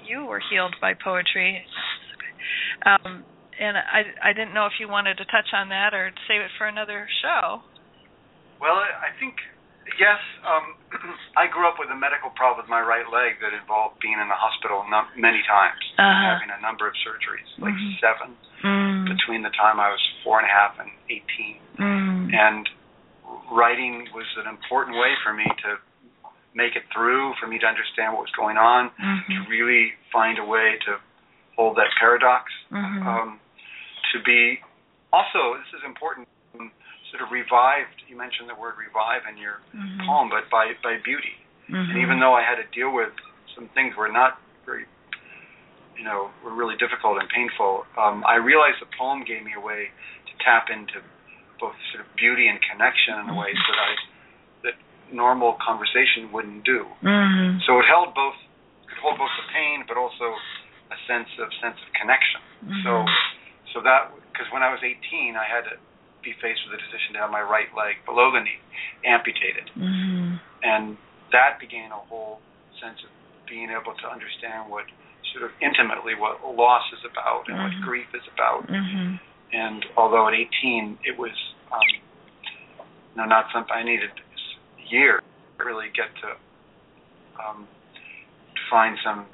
[0.07, 1.65] you were healed by poetry.
[2.85, 3.23] Um
[3.59, 6.51] and I I didn't know if you wanted to touch on that or save it
[6.57, 7.61] for another show.
[8.59, 9.35] Well, I think
[9.99, 10.19] yes.
[10.47, 10.79] Um,
[11.37, 14.27] I grew up with a medical problem with my right leg that involved being in
[14.31, 16.39] the hospital num- many times, Uh-huh.
[16.39, 17.99] having a number of surgeries, like Mhm.
[17.99, 18.29] seven
[18.63, 19.11] Mm.
[19.11, 21.59] between the time I was four and a half and eighteen.
[21.77, 22.31] Mm.
[22.33, 22.69] And
[23.51, 25.77] writing was an important way for me to
[26.53, 29.49] make it through, for me to understand what was going on, to Mhm.
[29.49, 30.99] really find a way to
[31.55, 33.05] hold that paradox, Mhm.
[33.05, 33.39] um,
[34.11, 34.61] to be
[35.11, 36.27] also this is important,
[37.09, 38.03] sort of revived.
[38.07, 40.05] You mentioned the word revive in your Mhm.
[40.05, 41.37] poem, but by by beauty.
[41.69, 41.89] Mhm.
[41.89, 43.13] And even though I had to deal with
[43.55, 44.85] some things were not very,
[45.95, 49.59] you know, were really difficult and painful, um, I realized the poem gave me a
[49.59, 49.91] way
[50.25, 51.01] to tap into
[51.59, 53.95] both sort of beauty and connection in a ways that I
[54.63, 54.75] that
[55.11, 56.85] normal conversation wouldn't do.
[57.01, 57.61] Mhm.
[57.65, 58.35] So it held both
[58.87, 60.37] could hold both the pain, but also
[60.91, 62.41] a sense of sense of connection.
[62.65, 62.83] Mhm.
[62.83, 63.05] So
[63.73, 65.77] so that because when I was 18, I had to
[66.21, 68.59] be faced with the decision to have my right leg below the knee
[69.03, 70.39] amputated, Mhm.
[70.63, 70.97] and
[71.31, 72.41] that began a whole
[72.79, 73.09] sense of
[73.45, 74.85] being able to understand what
[75.33, 78.69] sort of intimately what loss is about and what grief is about.
[79.53, 81.31] And although at 18 it was,
[81.71, 81.79] um,
[83.13, 85.21] you know, not something I needed a year
[85.57, 86.29] to really get to
[87.41, 87.67] um,
[88.69, 89.25] find some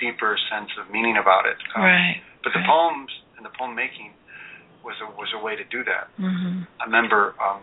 [0.00, 1.58] deeper sense of meaning about it.
[1.74, 2.22] Um, Right.
[2.42, 2.68] But the right.
[2.70, 4.14] poems and the poem making
[4.84, 6.06] was a was a way to do that.
[6.18, 6.66] Mhm.
[6.80, 7.60] I remember, um,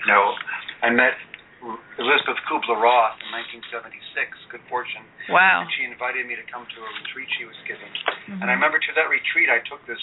[0.00, 0.36] you know,
[0.82, 1.16] I met
[1.98, 4.36] Elizabeth Kubler-Ross in 1976.
[4.52, 5.02] Good fortune.
[5.28, 5.62] Wow.
[5.62, 7.90] And she invited me to come to a retreat she was giving.
[8.28, 8.42] Mhm.
[8.42, 9.98] And I remember to that retreat, I took this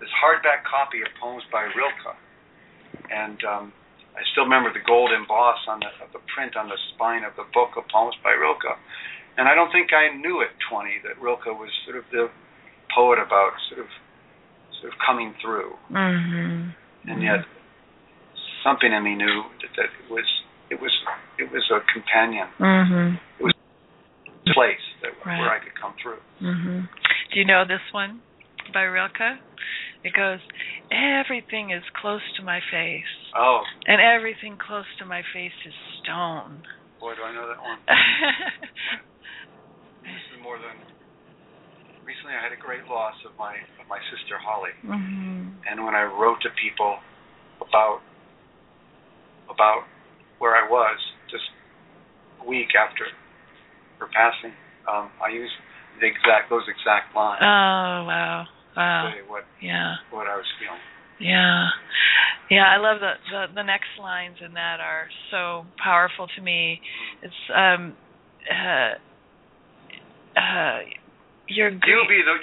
[0.00, 2.16] this hardback copy of poems by Rilke,
[3.12, 3.72] and um,
[4.16, 7.36] I still remember the gold emboss on the, of the print on the spine of
[7.36, 8.74] the book of poems by Rilke.
[9.38, 12.28] And I don't think I knew at 20 that Rilke was sort of the
[12.94, 13.88] poet about sort of
[14.82, 16.74] sort of coming through, Mhm.
[17.06, 17.44] and yet
[18.64, 20.26] something in me knew that, that it was
[20.70, 20.92] it was
[21.38, 23.18] it was a companion Mhm.
[24.52, 25.38] place that Right.
[25.38, 26.20] where I could come through.
[26.40, 26.88] Mhm.
[27.30, 28.20] Do you know this one
[28.72, 29.38] by Rilke?
[30.02, 30.40] It goes,
[30.90, 36.62] "Everything is close to my face, Oh and everything close to my face is stone."
[37.00, 37.80] boy, do I know that one.
[40.04, 40.80] This is more than
[42.08, 42.32] recently.
[42.32, 45.60] I had a great loss of my of my sister Holly, mhm.
[45.68, 46.98] and when I wrote to people
[47.60, 48.00] about
[49.52, 49.84] about
[50.38, 50.98] where I was
[51.30, 51.44] just
[52.40, 53.04] a week after
[54.00, 54.56] her passing,
[54.88, 55.52] um, I used
[56.00, 60.80] the exact those exact lines Oh wow, wow, what yeah, what I was feeling.
[61.20, 61.68] yeah,
[62.50, 62.66] yeah.
[62.68, 66.80] I love the, the the next lines in that are so powerful to me.
[67.22, 67.96] It's um,
[68.48, 68.94] uh,
[70.38, 70.78] uh,
[71.48, 72.08] you're You great.
[72.08, 72.36] be the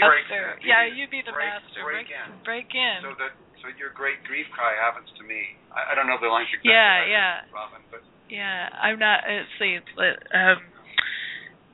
[0.00, 0.58] master.
[0.64, 1.82] Yeah, you be the break, master.
[1.84, 2.28] Break, break, in.
[2.44, 2.98] break in.
[3.02, 3.32] So that
[3.62, 5.38] so your great grief cry happens to me.
[5.70, 6.72] I, I don't know the lines exactly.
[6.74, 7.34] Yeah, yeah.
[7.54, 9.22] Robin, but Yeah, I'm not.
[9.28, 9.78] Let's see.
[9.98, 10.58] let- Um,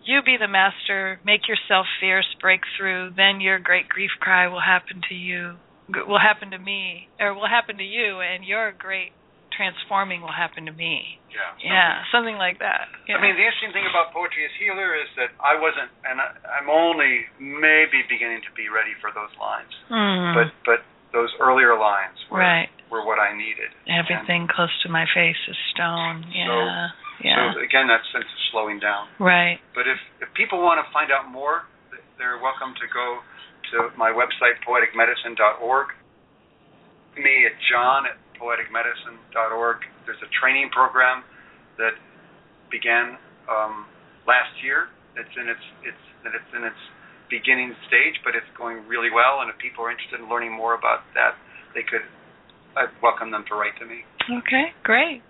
[0.09, 1.21] you be the master.
[1.21, 2.27] Make yourself fierce.
[2.41, 3.13] Break through.
[3.13, 5.61] Then your great grief cry will happen to you.
[5.93, 9.13] Will happen to me, or will happen to you, and your great
[9.57, 11.17] transforming will happen to me.
[11.33, 11.49] yeah.
[11.65, 12.93] Yeah, something like that.
[13.09, 13.17] Yeah.
[13.17, 16.29] I mean, the interesting thing about poetry as healer is that I wasn't, and I,
[16.61, 19.73] I'm only maybe beginning to be ready for those lines.
[19.89, 20.37] Hmm.
[20.37, 20.81] But but
[21.13, 22.69] those earlier lines were right.
[22.93, 23.73] were what I needed.
[23.89, 26.29] Everything close to my face is stone.
[26.33, 26.93] Yeah.
[27.25, 27.53] Yeah.
[27.55, 29.09] So again, that sense of slowing down.
[29.19, 29.59] right.
[29.75, 31.66] But if if people want to find out more,
[32.19, 33.23] they're welcome to go
[33.75, 35.89] to my website poeticmedicine.org.
[37.19, 39.79] Me at John at poeticmedicine.org.
[40.07, 41.25] There's a training program
[41.79, 41.99] that
[42.71, 43.19] began
[43.51, 43.87] um,
[44.27, 44.89] last year.
[45.19, 46.83] It's in its it's that it's in its
[47.31, 49.43] beginning stage, but it's going really well.
[49.43, 51.35] And if people are interested in learning more about that,
[51.75, 52.07] they could.
[52.77, 54.07] I'd welcome them to write to me.
[54.31, 55.23] Okay, great.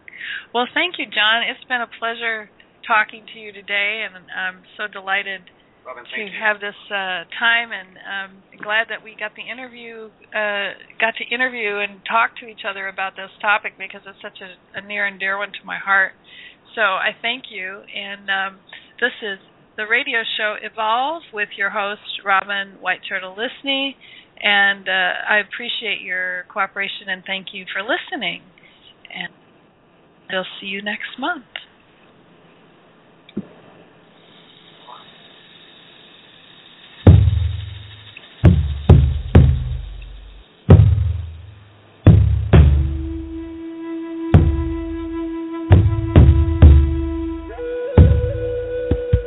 [0.54, 1.44] Well, thank you, John.
[1.48, 2.50] It's been a pleasure
[2.86, 5.44] talking to you today, and I'm so delighted
[5.84, 6.32] Robin, to you.
[6.40, 8.30] have this uh, time, and um,
[8.62, 12.88] glad that we got the interview, uh, got to interview and talk to each other
[12.88, 16.12] about this topic because it's such a, a near and dear one to my heart.
[16.74, 18.52] So I thank you, and um,
[19.00, 19.38] this is
[19.76, 23.94] the radio show Evolve with your host Robin White Turtle Lysne,
[24.42, 28.42] and uh, I appreciate your cooperation and thank you for listening.
[29.14, 29.32] And
[30.30, 31.44] I'll see you next month.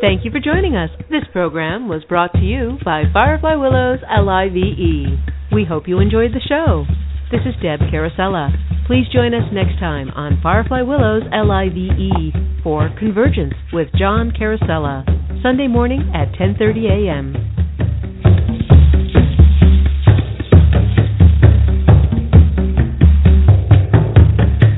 [0.02, 0.89] Thank you for joining us.
[1.10, 5.20] This program was brought to you by Firefly Willows LIVE.
[5.54, 6.86] We hope you enjoyed the show.
[7.32, 8.51] This is Deb Carosella.
[8.88, 15.05] Please join us next time on Firefly Willows LIVE for Convergence with John Carosella,
[15.41, 17.36] Sunday morning at 10:30 a.m.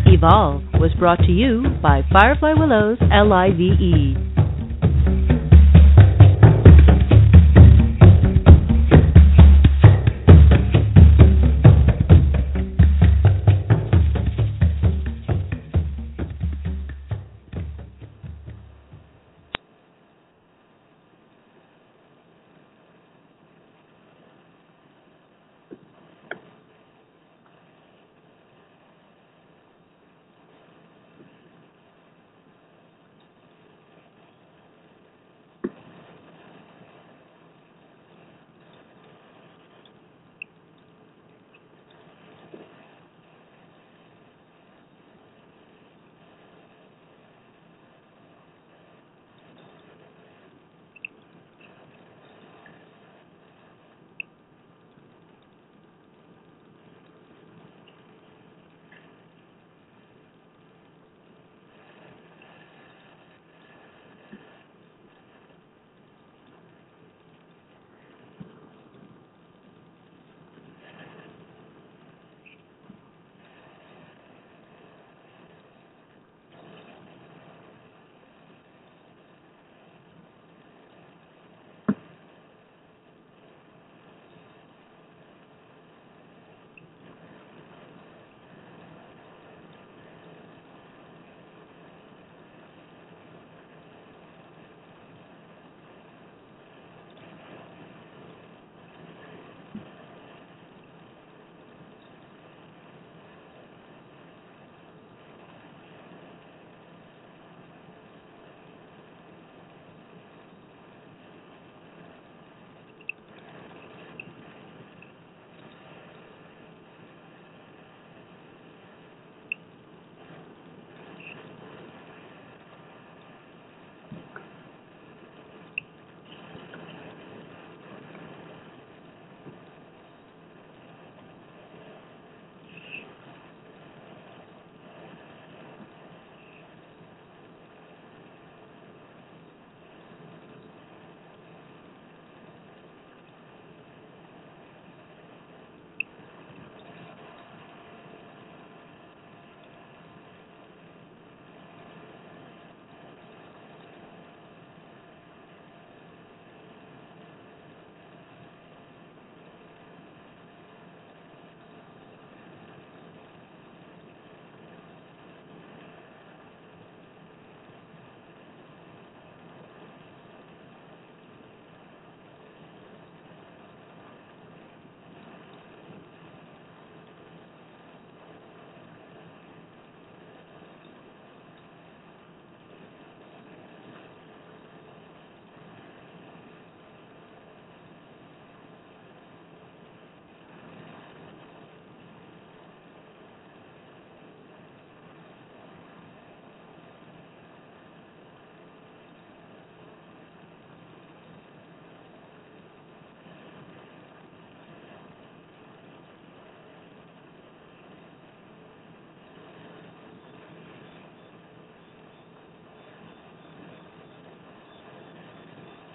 [0.05, 4.32] Evolve was brought to you by Firefly Willows LIVE.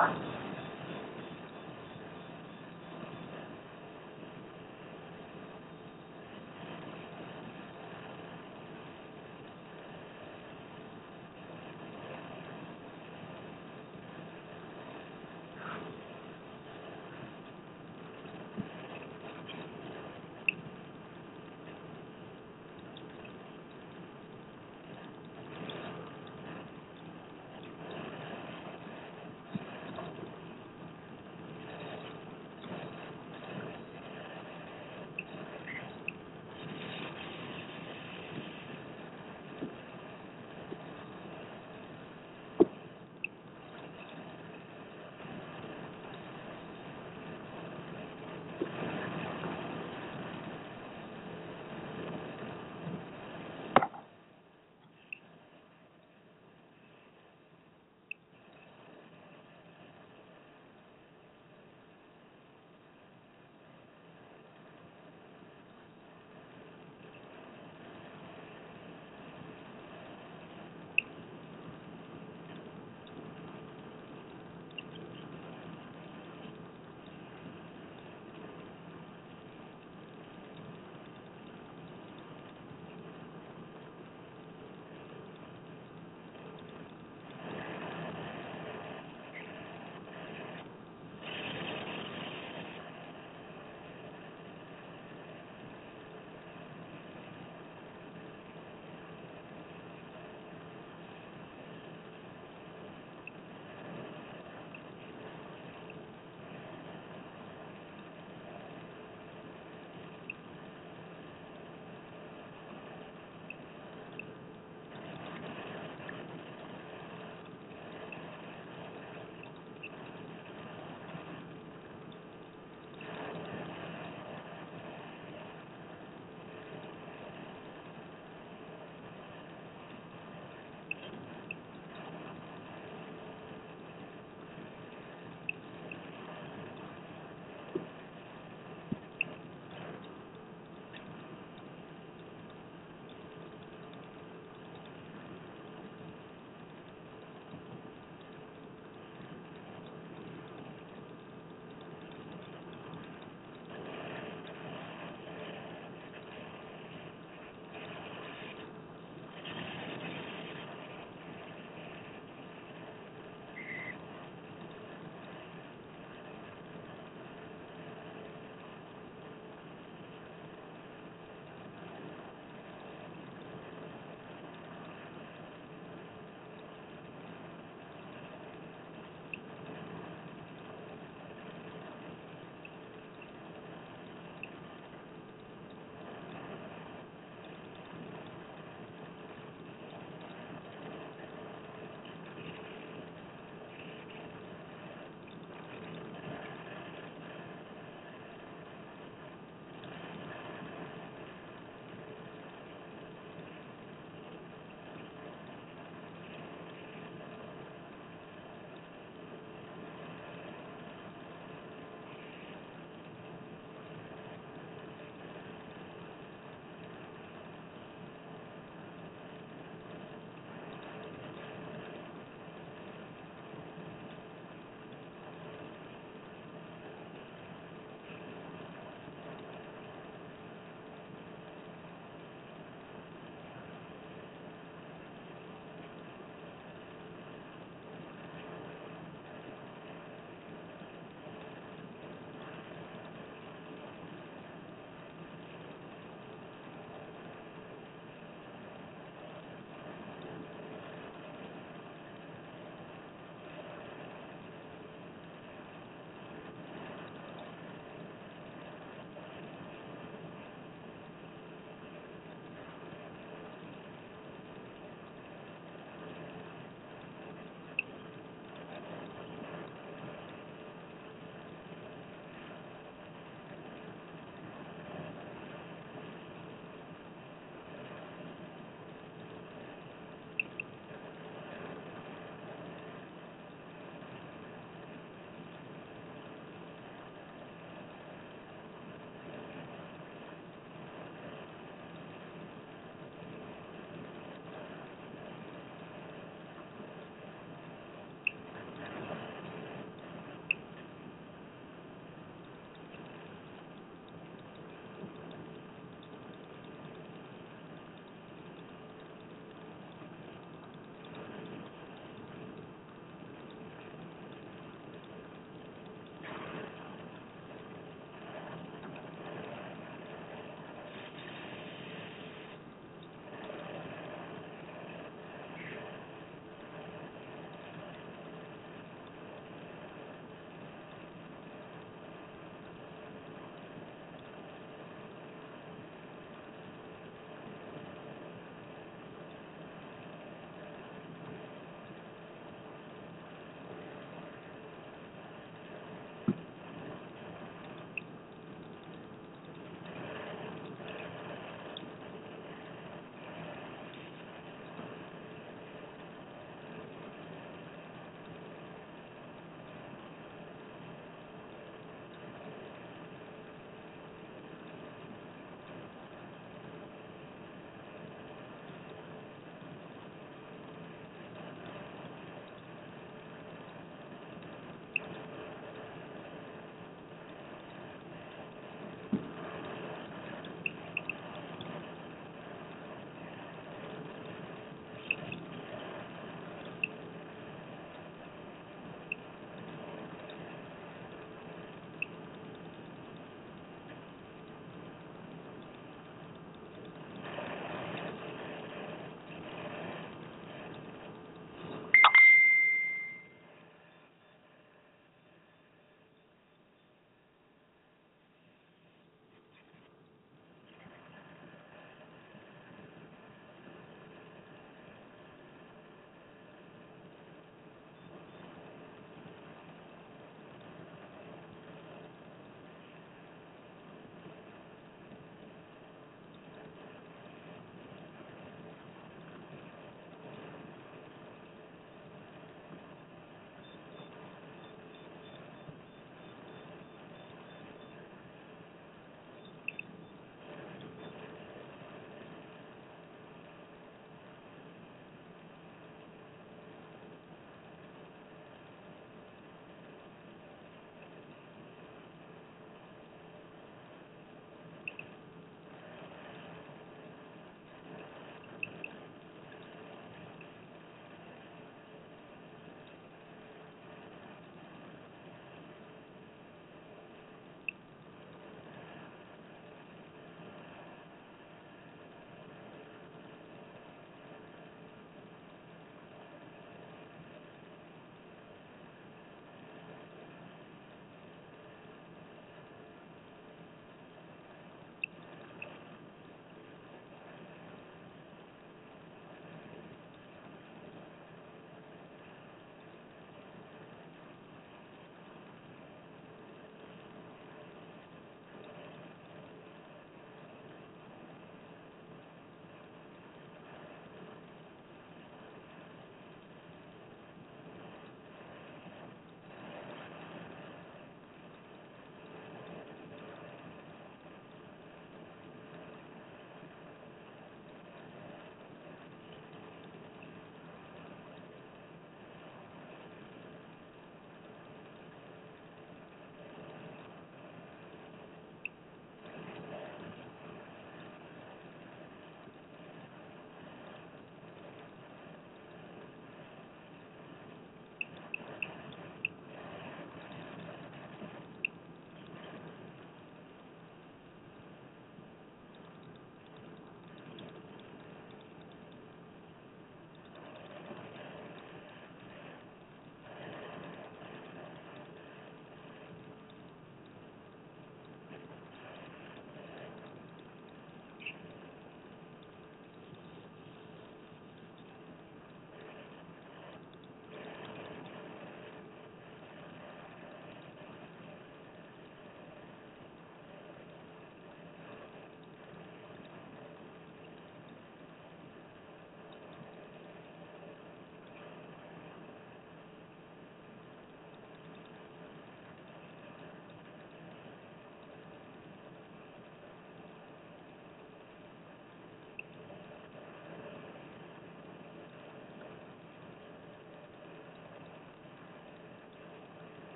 [0.00, 0.29] Bye.